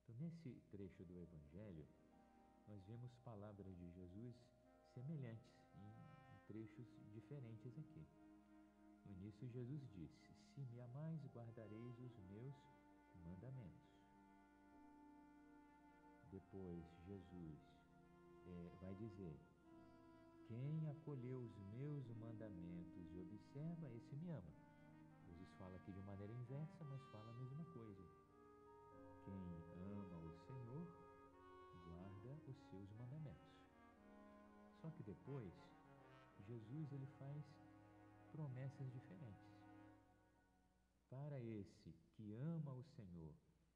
Então, 0.03 0.17
nesse 0.17 0.61
trecho 0.71 1.05
do 1.05 1.19
Evangelho, 1.19 1.87
nós 2.69 2.83
vemos 2.87 3.15
palavras 3.25 3.77
de 3.79 3.91
Jesus 3.93 4.37
semelhantes 4.95 5.53
em 5.77 6.39
trechos 6.47 6.87
diferentes 7.13 7.79
aqui. 7.79 8.07
No 9.05 9.13
início, 9.13 9.49
Jesus 9.49 9.81
disse: 9.91 10.35
Se 10.55 10.61
me 10.61 10.81
amais, 10.81 11.25
guardareis 11.35 11.99
os 11.99 12.19
meus 12.31 12.55
mandamentos. 13.25 13.93
Depois, 16.31 16.85
Jesus 17.07 17.59
é, 18.47 18.71
vai 18.81 18.95
dizer: 18.95 19.39
Quem 20.47 20.89
acolheu 20.89 21.39
os 21.39 21.59
meus 21.75 22.09
mandamentos 22.17 23.13
e 23.13 23.19
observa, 23.19 23.93
esse 23.93 24.17
me 24.17 24.31
ama. 24.31 24.62
Fala 25.63 25.77
aqui 25.77 25.93
de 25.93 26.03
maneira 26.03 26.33
inversa, 26.33 26.85
mas 26.87 27.01
fala 27.13 27.31
a 27.31 27.35
mesma 27.35 27.65
coisa. 27.67 28.03
Quem 29.25 29.63
ama 29.77 30.19
o 30.19 30.33
Senhor, 30.33 30.89
guarda 31.85 32.37
os 32.49 32.59
seus 32.69 32.91
mandamentos. 32.95 33.55
Só 34.81 34.91
que 34.91 35.05
depois, 35.05 35.55
Jesus 36.41 36.93
ele 36.93 37.07
faz 37.07 37.45
promessas 38.33 38.91
diferentes. 38.91 39.55
Para 41.09 41.41
esse 41.41 41.93
que 42.17 42.35
ama 42.35 42.73
o 42.73 42.83
Senhor 42.83 43.33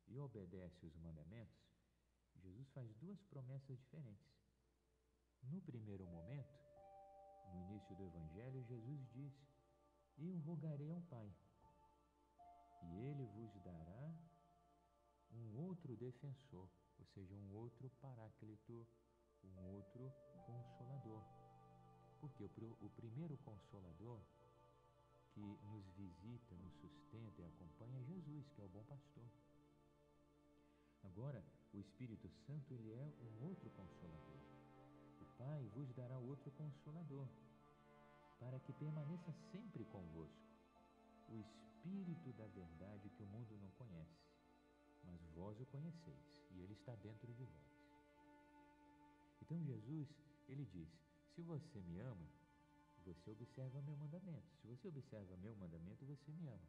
e 0.09 0.19
obedece 0.19 0.85
os 0.85 0.97
mandamentos, 0.97 1.71
Jesus 2.35 2.69
faz 2.71 2.93
duas 2.97 3.23
promessas 3.23 3.79
diferentes. 3.79 4.35
No 5.41 5.61
primeiro 5.61 6.05
momento, 6.05 6.53
no 7.53 7.61
início 7.61 7.95
do 7.95 8.03
Evangelho, 8.03 8.65
Jesus 8.65 9.09
diz: 9.13 9.33
Eu 10.19 10.37
rogarei 10.41 10.91
ao 10.91 11.01
Pai, 11.03 11.33
e 12.83 12.97
ele 13.09 13.27
vos 13.27 13.55
dará 13.63 14.13
um 15.33 15.67
outro 15.69 15.97
defensor, 15.97 16.69
ou 16.99 17.07
seja, 17.07 17.35
um 17.35 17.55
outro 17.55 17.91
paráclito, 18.01 18.87
um 19.45 19.75
outro 19.75 20.13
consolador. 20.47 21.23
Porque 22.21 22.45
o, 22.45 22.91
primeiro 22.91 23.37
consolador 23.39 24.21
que 25.33 25.41
nos 25.41 25.87
visita, 25.91 26.55
nos 26.57 26.75
sustenta 26.77 27.43
e 27.43 27.45
acompanha 27.45 28.01
é 28.01 28.05
Jesus, 28.05 28.49
que 28.49 28.61
é 28.61 28.65
o 28.65 28.69
bom 28.69 28.85
pastor. 28.85 29.29
Agora, 31.05 31.45
o 31.75 31.79
Espírito 31.79 32.29
Santo 32.47 32.73
ele 32.73 32.93
é 32.93 33.13
um 33.23 33.45
outro 33.47 33.71
consolador. 33.71 34.41
O 35.21 35.25
Pai 35.37 35.69
vos 35.75 35.93
dará 35.93 36.19
outro 36.19 36.51
consolador, 36.53 37.29
para 38.41 38.59
que 38.61 38.73
permaneça 38.73 39.33
sempre 39.53 39.85
convosco 39.85 40.47
o 41.29 41.41
Espírito 41.41 41.76
da 42.37 42.47
verdade 42.49 43.09
que 43.11 43.23
o 43.23 43.27
mundo 43.27 43.57
não 43.59 43.71
conhece, 43.71 44.29
mas 45.05 45.21
vós 45.35 45.61
o 45.61 45.67
conheceis 45.67 46.45
e 46.51 46.61
ele 46.61 46.73
está 46.73 46.95
dentro 46.97 47.33
de 47.33 47.45
vós. 47.45 47.77
Então 49.41 49.63
Jesus, 49.63 50.09
ele 50.49 50.65
diz: 50.67 50.89
se 51.35 51.43
você 51.43 51.81
me 51.81 52.01
ama, 52.01 52.29
você 53.05 53.31
observa 53.31 53.81
meu 53.83 53.97
mandamento. 53.97 54.55
Se 54.57 54.67
você 54.67 54.89
observa 54.89 55.37
meu 55.37 55.55
mandamento, 55.57 56.05
você 56.05 56.33
me 56.33 56.49
ama. 56.49 56.69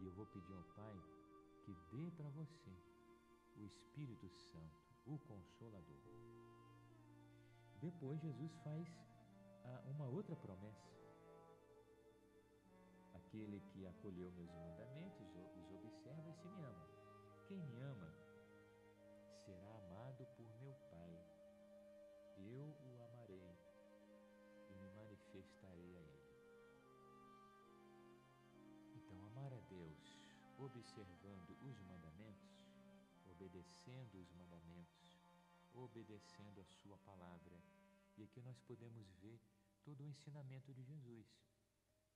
E 0.00 0.04
eu 0.04 0.12
vou 0.12 0.26
pedir 0.26 0.52
ao 0.52 0.64
Pai 0.74 0.96
que 1.64 1.72
dê 1.96 2.10
para 2.10 2.28
você 2.30 2.70
o 3.56 3.64
Espírito 3.64 4.28
Santo, 4.28 4.82
o 5.06 5.18
Consolador. 5.18 6.02
Depois 7.80 8.20
Jesus 8.20 8.52
faz 8.64 8.86
ah, 9.64 9.82
uma 9.86 10.06
outra 10.06 10.34
promessa. 10.34 10.93
Aquele 13.34 13.60
que 13.62 13.84
acolheu 13.84 14.30
meus 14.30 14.54
mandamentos, 14.54 15.26
os 15.34 15.72
observa 15.72 16.30
e 16.30 16.34
se 16.34 16.46
me 16.46 16.62
ama. 16.62 16.88
Quem 17.48 17.58
me 17.66 17.80
ama 17.80 18.14
será 19.44 19.74
amado 19.74 20.24
por 20.36 20.48
meu 20.60 20.72
Pai. 20.88 21.18
Eu 22.38 22.62
o 22.62 23.02
amarei 23.02 23.58
e 24.70 24.74
me 24.76 24.88
manifestarei 24.92 25.96
a 25.96 26.00
ele. 26.00 26.22
Então, 28.94 29.20
amar 29.26 29.52
a 29.52 29.60
Deus, 29.68 30.16
observando 30.56 31.58
os 31.60 31.80
mandamentos, 31.80 32.70
obedecendo 33.26 34.14
os 34.20 34.30
mandamentos, 34.30 35.18
obedecendo 35.74 36.60
a 36.60 36.64
Sua 36.66 36.96
palavra. 36.98 37.60
E 38.16 38.22
aqui 38.22 38.40
nós 38.42 38.60
podemos 38.60 39.10
ver 39.20 39.40
todo 39.82 40.04
o 40.04 40.06
ensinamento 40.06 40.72
de 40.72 40.84
Jesus. 40.84 41.26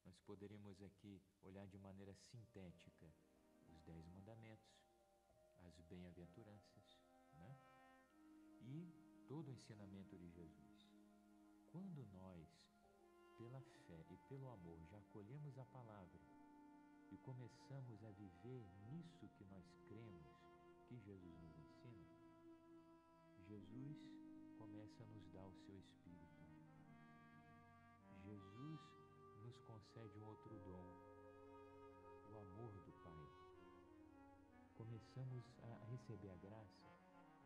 Nós 0.05 0.19
poderíamos 0.21 0.83
aqui 0.83 1.21
olhar 1.43 1.67
de 1.67 1.79
maneira 1.79 2.15
sintética 2.15 3.13
os 3.69 3.83
dez 3.83 4.07
mandamentos, 4.07 4.79
as 5.59 5.81
bem-aventuranças, 5.83 6.85
né? 7.33 7.59
E 8.63 9.27
todo 9.29 9.49
o 9.49 9.53
ensinamento 9.53 10.17
de 10.17 10.31
Jesus. 10.31 10.89
Quando 11.71 12.07
nós, 12.07 12.49
pela 13.37 13.61
fé 13.61 14.05
e 14.11 14.17
pelo 14.29 14.49
amor, 14.51 14.81
já 14.87 14.99
acolhemos 14.99 15.59
a 15.59 15.65
palavra 15.67 16.21
e 17.11 17.17
começamos 17.19 18.03
a 18.05 18.11
viver 18.13 18.65
nisso 18.91 19.29
que 19.37 19.45
nós 19.45 19.65
cremos, 19.87 20.27
que 20.89 20.99
Jesus 20.99 21.39
nos 21.41 21.59
ensina, 21.59 22.09
Jesus 23.47 23.99
começa 24.57 25.03
a 25.03 25.07
nos 25.07 25.27
dar 25.31 25.47
o 25.47 25.55
seu 25.55 25.79
Espírito. 25.79 26.39
Jesus 28.25 28.81
nos 29.59 29.63
concede 29.63 30.19
um 30.19 30.27
outro 30.27 30.57
dom, 30.61 30.87
o 32.31 32.39
amor 32.39 32.73
do 32.85 32.93
Pai. 33.03 33.27
Começamos 34.77 35.45
a 35.63 35.85
receber 35.87 36.31
a 36.31 36.37
graça 36.37 36.87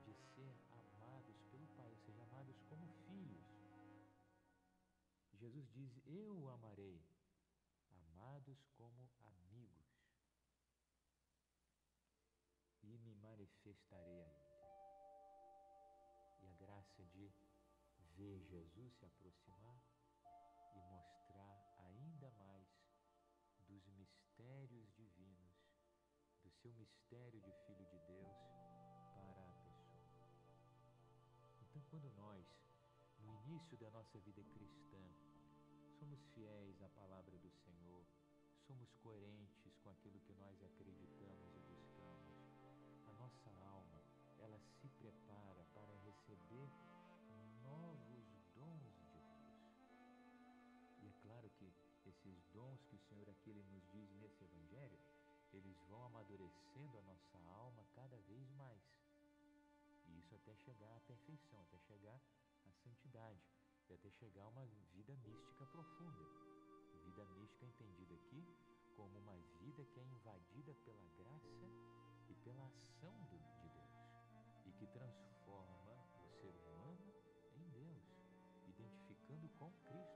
de 0.04 0.12
ser 0.34 0.54
amados 0.70 1.40
pelo 1.50 1.66
Pai, 1.68 1.90
ou 1.90 1.96
seja, 1.96 2.22
amados 2.24 2.60
como 2.68 2.86
filhos. 3.06 3.46
Jesus 5.32 5.70
diz: 5.72 6.00
Eu 6.06 6.36
o 6.36 6.50
amarei, 6.50 7.00
amados 7.88 8.62
como 8.76 9.10
amigos 9.24 9.86
e 12.82 12.98
me 12.98 13.14
manifestarei 13.14 14.20
a 14.22 14.28
Ele. 14.28 14.52
E 16.42 16.46
a 16.46 16.54
graça 16.54 17.04
de 17.06 17.32
ver 18.16 18.38
Jesus 18.42 18.92
se 18.96 19.06
aproximar 19.06 19.80
e 20.74 20.80
mostrar 20.80 21.21
ainda 22.22 22.30
mais 22.38 22.68
dos 23.66 23.84
mistérios 23.88 24.92
divinos, 24.94 25.56
do 26.44 26.50
seu 26.50 26.72
mistério 26.74 27.40
de 27.40 27.50
Filho 27.66 27.84
de 27.86 27.98
Deus 27.98 28.36
para 29.12 29.50
a 29.50 29.54
pessoa. 29.64 30.22
Então, 31.62 31.82
quando 31.90 32.08
nós, 32.12 32.46
no 33.18 33.32
início 33.32 33.76
da 33.76 33.90
nossa 33.90 34.20
vida 34.20 34.44
cristã, 34.44 35.02
somos 35.98 36.24
fiéis 36.34 36.80
à 36.80 36.88
palavra 36.90 37.36
do 37.38 37.50
Senhor, 37.50 38.06
somos 38.68 38.94
coerentes 39.02 39.76
com 39.78 39.90
aquilo 39.90 40.20
que 40.20 40.34
nós 40.34 40.62
acreditamos 40.62 41.51
eles 55.52 55.76
vão 55.88 56.04
amadurecendo 56.06 56.98
a 56.98 57.02
nossa 57.02 57.38
alma 57.38 57.84
cada 57.94 58.18
vez 58.20 58.50
mais. 58.52 58.82
E 60.06 60.18
isso 60.18 60.34
até 60.34 60.54
chegar 60.56 60.96
à 60.96 61.00
perfeição, 61.00 61.60
até 61.62 61.78
chegar 61.78 62.20
à 62.66 62.72
santidade, 62.72 63.42
e 63.88 63.94
até 63.94 64.10
chegar 64.10 64.44
a 64.44 64.48
uma 64.48 64.66
vida 64.94 65.14
mística 65.16 65.66
profunda, 65.66 66.24
vida 67.04 67.24
mística 67.36 67.66
entendida 67.66 68.14
aqui 68.14 68.46
como 68.96 69.18
uma 69.18 69.36
vida 69.60 69.84
que 69.84 70.00
é 70.00 70.04
invadida 70.04 70.74
pela 70.84 71.04
graça 71.18 71.66
e 72.28 72.34
pela 72.36 72.64
ação 72.66 73.14
de 73.24 73.38
Deus 73.38 73.92
e 74.64 74.72
que 74.72 74.86
transforma 74.86 75.92
o 76.24 76.30
ser 76.40 76.54
humano 76.54 77.12
em 77.54 77.68
Deus, 77.70 78.02
identificando 78.66 79.48
com 79.58 79.70
Cristo, 79.84 80.11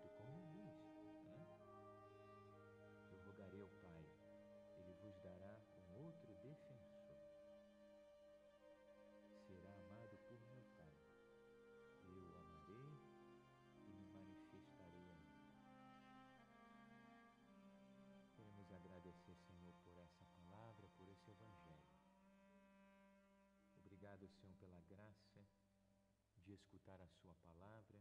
de 26.47 26.55
escutar 26.55 27.01
a 27.03 27.09
Sua 27.09 27.35
palavra 27.35 28.01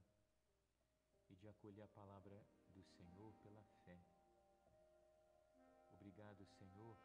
e 1.29 1.35
de 1.35 1.47
acolher 1.49 1.81
a 1.81 1.87
palavra 1.87 2.45
do 2.69 2.83
Senhor 2.83 3.33
pela 3.41 3.63
fé. 3.83 3.99
Obrigado, 5.93 6.45
Senhor, 6.45 6.95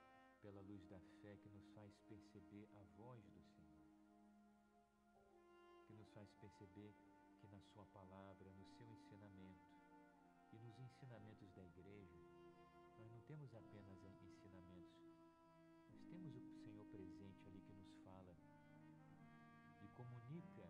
pela 0.43 0.61
luz 0.61 0.85
da 0.87 1.01
fé 1.23 1.37
que 1.39 1.49
nos 1.49 1.67
faz 1.71 1.97
perceber 2.01 2.69
a 2.75 2.83
voz 2.99 3.25
do 3.31 3.41
Senhor, 3.41 3.81
que 5.87 5.95
nos 5.95 6.11
faz 6.11 6.31
perceber 6.35 6.95
que 7.41 7.49
na 7.49 7.61
Sua 7.63 7.87
palavra, 7.87 8.51
no 8.51 8.67
seu 8.77 8.87
ensinamento 8.91 9.65
e 10.53 10.59
nos 10.59 10.79
ensinamentos 10.79 11.51
da 11.53 11.65
igreja, 11.65 12.21
nós 12.99 13.11
não 13.11 13.21
temos 13.23 13.55
apenas 13.55 14.05
ensinamentos, 14.05 15.01
nós 15.89 16.05
temos 16.05 16.37
o 16.37 16.43
Senhor 16.63 16.85
presente 16.87 17.49
ali 17.49 17.61
que 17.63 17.73
nos 17.73 17.95
fala 18.05 18.37
e 19.83 19.89
comunica 19.97 20.70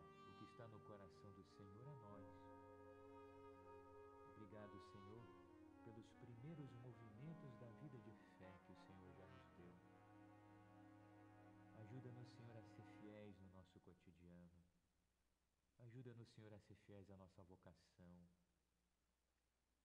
Ajuda-nos, 16.20 16.34
Senhor, 16.34 16.52
a 16.52 16.60
ser 16.60 16.76
fiéis 16.84 17.10
à 17.10 17.16
nossa 17.16 17.42
vocação. 17.44 18.28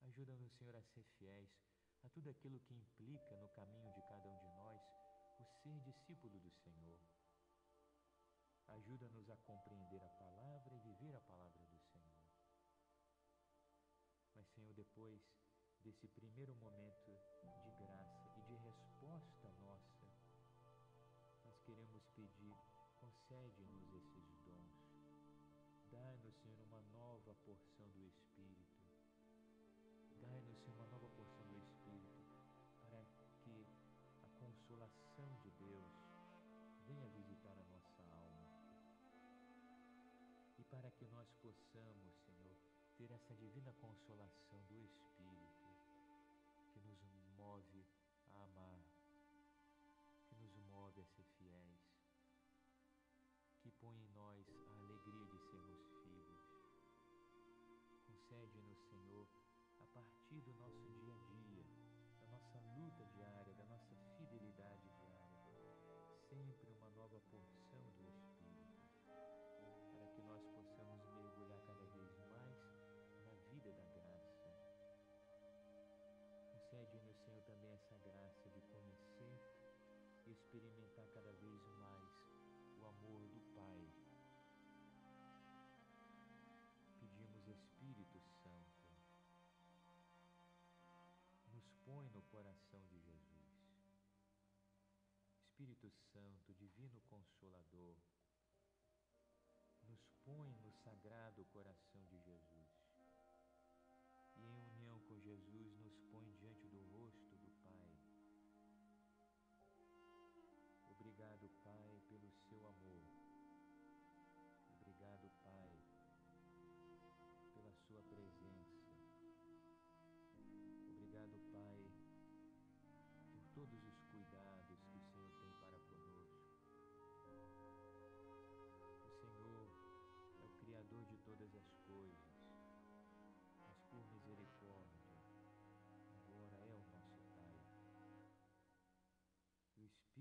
Ajuda-nos, 0.01 0.51
Senhor, 0.57 0.75
a 0.75 0.83
ser 0.83 1.03
fiéis 1.17 1.49
a 2.03 2.09
tudo 2.09 2.29
aquilo 2.29 2.59
que 2.59 2.73
implica 2.73 3.37
no 3.37 3.47
caminho 3.49 3.89
de 3.93 4.01
cada 4.01 4.27
um 4.27 4.37
de 4.37 4.49
nós 4.49 4.81
o 5.39 5.45
ser 5.45 5.79
discípulo 5.79 6.37
do 6.41 6.51
Senhor. 6.51 6.99
Ajuda-nos 8.67 9.29
a 9.29 9.37
compreender 9.37 10.03
a 10.03 10.09
palavra 10.09 10.75
e 10.75 10.79
viver 10.79 11.15
a 11.15 11.21
palavra 11.21 11.63
do 11.67 11.79
Senhor. 11.79 12.19
Mas, 14.33 14.45
Senhor, 14.49 14.73
depois 14.73 15.21
desse 15.83 16.07
primeiro 16.09 16.53
momento 16.55 17.17
de 17.63 17.71
graça 17.79 18.39
e 18.39 18.41
de 18.41 18.55
resposta 18.55 19.53
nossa, 19.61 20.05
nós 21.45 21.57
queremos 21.61 22.05
pedir, 22.09 22.55
concede-nos 22.99 23.93
esses. 23.93 24.34
Dai-nos, 25.95 26.35
Senhor, 26.41 26.59
uma 26.59 26.81
nova 26.91 27.33
porção 27.45 27.87
do 27.91 28.03
Espírito. 28.05 28.83
Dai-nos, 30.19 30.57
Senhor, 30.59 30.75
uma 30.75 30.87
nova 30.87 31.07
porção 31.07 31.45
do 31.47 31.55
Espírito 31.55 32.35
para 32.81 33.05
que 33.39 33.65
a 34.21 34.27
consolação 34.37 35.37
de 35.41 35.51
Deus 35.51 35.85
venha 36.85 37.07
visitar 37.07 37.57
a 37.57 37.63
nossa 37.63 38.03
alma. 38.03 38.45
E 40.57 40.65
para 40.65 40.91
que 40.91 41.07
nós 41.07 41.31
possamos, 41.35 42.13
Senhor, 42.25 42.57
ter 42.97 43.09
essa 43.11 43.33
divina 43.33 43.71
consolação 43.79 44.61
do 44.67 44.77
Espírito 44.83 45.63
que 46.73 46.79
nos 46.81 47.01
move 47.37 47.84
experimentar 80.55 81.05
cada 81.09 81.33
vez 81.33 81.61
mais 81.75 82.09
o 82.79 82.85
amor 82.85 83.27
do 83.27 83.41
Pai. 83.53 83.91
Pedimos, 86.97 87.45
Espírito 87.49 88.21
Santo, 88.41 88.81
nos 91.51 91.69
põe 91.83 92.07
no 92.09 92.21
coração 92.31 92.79
de 92.87 92.99
Jesus 93.01 93.35
Espírito 95.43 95.91
Santo, 96.13 96.53
Divino 96.53 97.01
Consolador, 97.09 97.97
nos 99.83 100.07
põe 100.23 100.55
no 100.63 100.71
sagrado 100.71 101.43
coração 101.51 102.01
de 102.05 102.17
Jesus 102.19 102.67
e, 104.37 104.41
em 104.41 104.57
união 104.57 104.99
com 105.01 105.19
Jesus, 105.19 105.84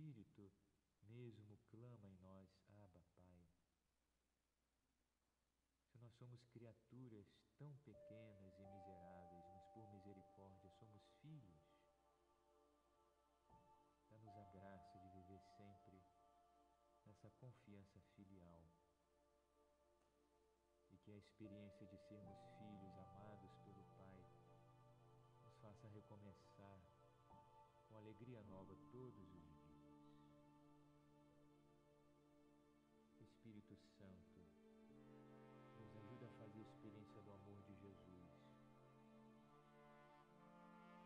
Espírito 0.04 0.52
mesmo 1.08 1.56
clama 1.70 2.06
em 2.10 2.16
nós, 2.18 2.46
Abba, 2.68 3.02
Pai. 3.16 3.48
Se 5.86 5.98
nós 5.98 6.12
somos 6.12 6.44
criaturas 6.44 7.26
tão 7.56 7.74
pequenas 7.78 8.58
e 8.58 8.64
miseráveis, 8.64 9.46
mas 9.54 9.64
por 9.68 9.88
misericórdia 9.88 10.70
somos 10.72 11.02
filhos, 11.22 11.64
Dá-nos 14.10 14.36
a 14.36 14.44
graça 14.44 14.98
de 14.98 15.08
viver 15.08 15.40
sempre 15.56 16.04
nessa 17.06 17.30
confiança 17.30 17.98
filial 18.14 18.62
e 20.90 20.98
que 20.98 21.12
a 21.12 21.16
experiência 21.16 21.86
de 21.86 21.96
sermos 21.96 22.38
filhos 22.58 22.98
amados 22.98 23.56
pelo 23.64 23.82
Pai 23.96 24.22
nos 25.44 25.56
faça 25.56 25.88
recomeçar 25.88 26.78
com 27.88 27.96
alegria 27.96 28.42
nova 28.42 28.76
todos 28.90 29.34
os 29.34 29.43
Santo, 34.04 34.40
nos 35.78 35.96
ajuda 35.96 36.26
a 36.26 36.30
fazer 36.38 36.60
a 36.60 36.68
experiência 36.68 37.22
do 37.22 37.32
amor 37.32 37.62
de 37.62 37.74
Jesus 37.74 38.04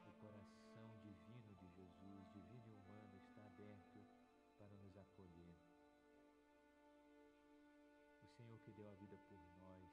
o 0.06 0.12
coração 0.20 0.98
divino 1.02 1.54
de 1.54 1.68
Jesus, 1.70 2.26
divino 2.32 2.66
e 2.66 2.74
humano, 2.74 3.16
está 3.16 3.46
aberto 3.46 4.04
para 4.58 4.76
nos 4.76 4.96
acolher. 4.96 5.54
O 8.22 8.26
Senhor 8.26 8.58
que 8.60 8.72
deu 8.72 8.88
a 8.88 8.94
vida 8.94 9.16
por 9.28 9.38
nós 9.58 9.88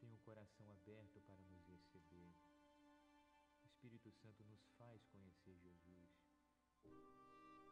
tem 0.00 0.10
o 0.10 0.14
um 0.14 0.18
coração 0.18 0.70
aberto 0.72 1.20
para 1.26 1.42
nos 1.44 1.66
receber. 1.66 2.34
O 3.62 3.66
Espírito 3.66 4.10
Santo 4.10 4.42
nos 4.44 4.60
faz 4.78 5.04
conhecer 5.06 5.56
Jesus, 5.58 6.10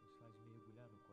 nos 0.01 0.19
faz 0.19 0.35
mergulhar 0.39 0.89
no 0.89 0.99
coração 0.99 1.10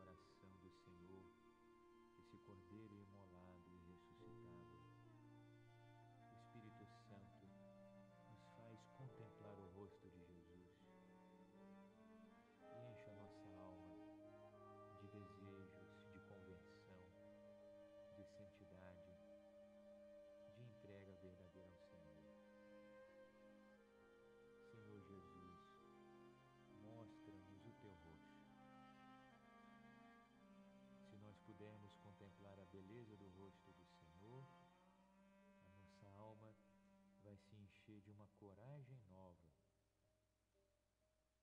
uma 38.19 38.27
coragem 38.37 38.99
nova 39.07 39.49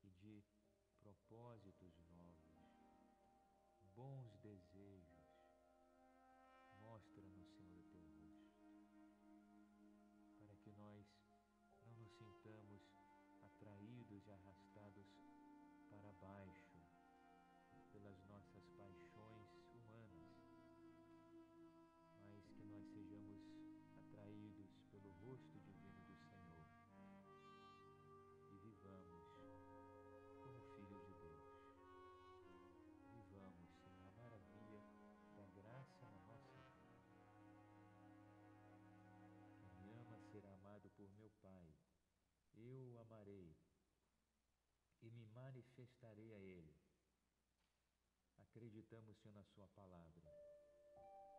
e 0.02 0.10
de 0.10 0.44
propósitos 1.00 1.98
novos, 2.10 2.52
bons 3.94 4.36
desejos. 4.42 5.24
Mostra-nos, 6.82 7.48
Senhor, 7.48 7.78
o 7.78 7.88
teu 7.90 8.02
rosto, 8.02 8.52
para 10.44 10.56
que 10.58 10.70
nós 10.72 11.06
não 11.86 11.94
nos 11.94 12.12
sintamos 12.12 12.82
atraídos 13.42 14.26
e 14.26 14.30
arrastados 14.30 15.06
para 15.88 16.12
baixo, 16.20 16.65
Amarei 43.26 43.56
e 45.02 45.10
me 45.10 45.26
manifestarei 45.26 46.32
a 46.32 46.38
Ele. 46.38 46.76
Acreditamos, 48.38 49.16
Senhor, 49.18 49.34
na 49.34 49.44
Sua 49.44 49.66
palavra. 49.68 50.32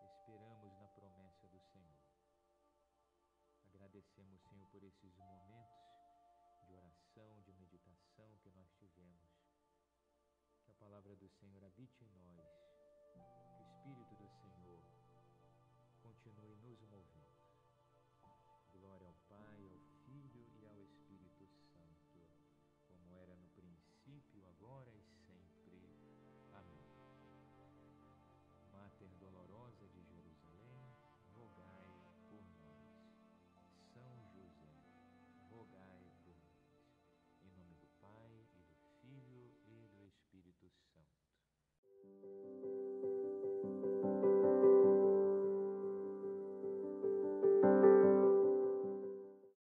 Esperamos 0.03 0.77
na 0.79 0.87
promessa 0.89 1.47
do 1.47 1.59
Senhor. 1.61 2.01
Agradecemos, 3.63 4.41
Senhor, 4.41 4.67
por 4.67 4.83
esses 4.83 5.15
momentos 5.15 5.79
de 6.65 6.73
oração, 6.73 7.41
de 7.43 7.53
meditação 7.53 8.37
que 8.39 8.49
nós 8.49 8.69
tivemos. 8.73 9.31
Que 10.65 10.71
a 10.71 10.75
palavra 10.75 11.15
do 11.15 11.29
Senhor 11.29 11.63
habite 11.63 12.03
em 12.03 12.11
nós. 12.35 12.51
Que 13.13 13.19
o 13.19 13.63
Espírito 13.63 14.15
do 14.17 14.27
Senhor 14.27 14.83
continue 16.01 16.57
nos 16.57 16.81
movendo. 16.81 17.27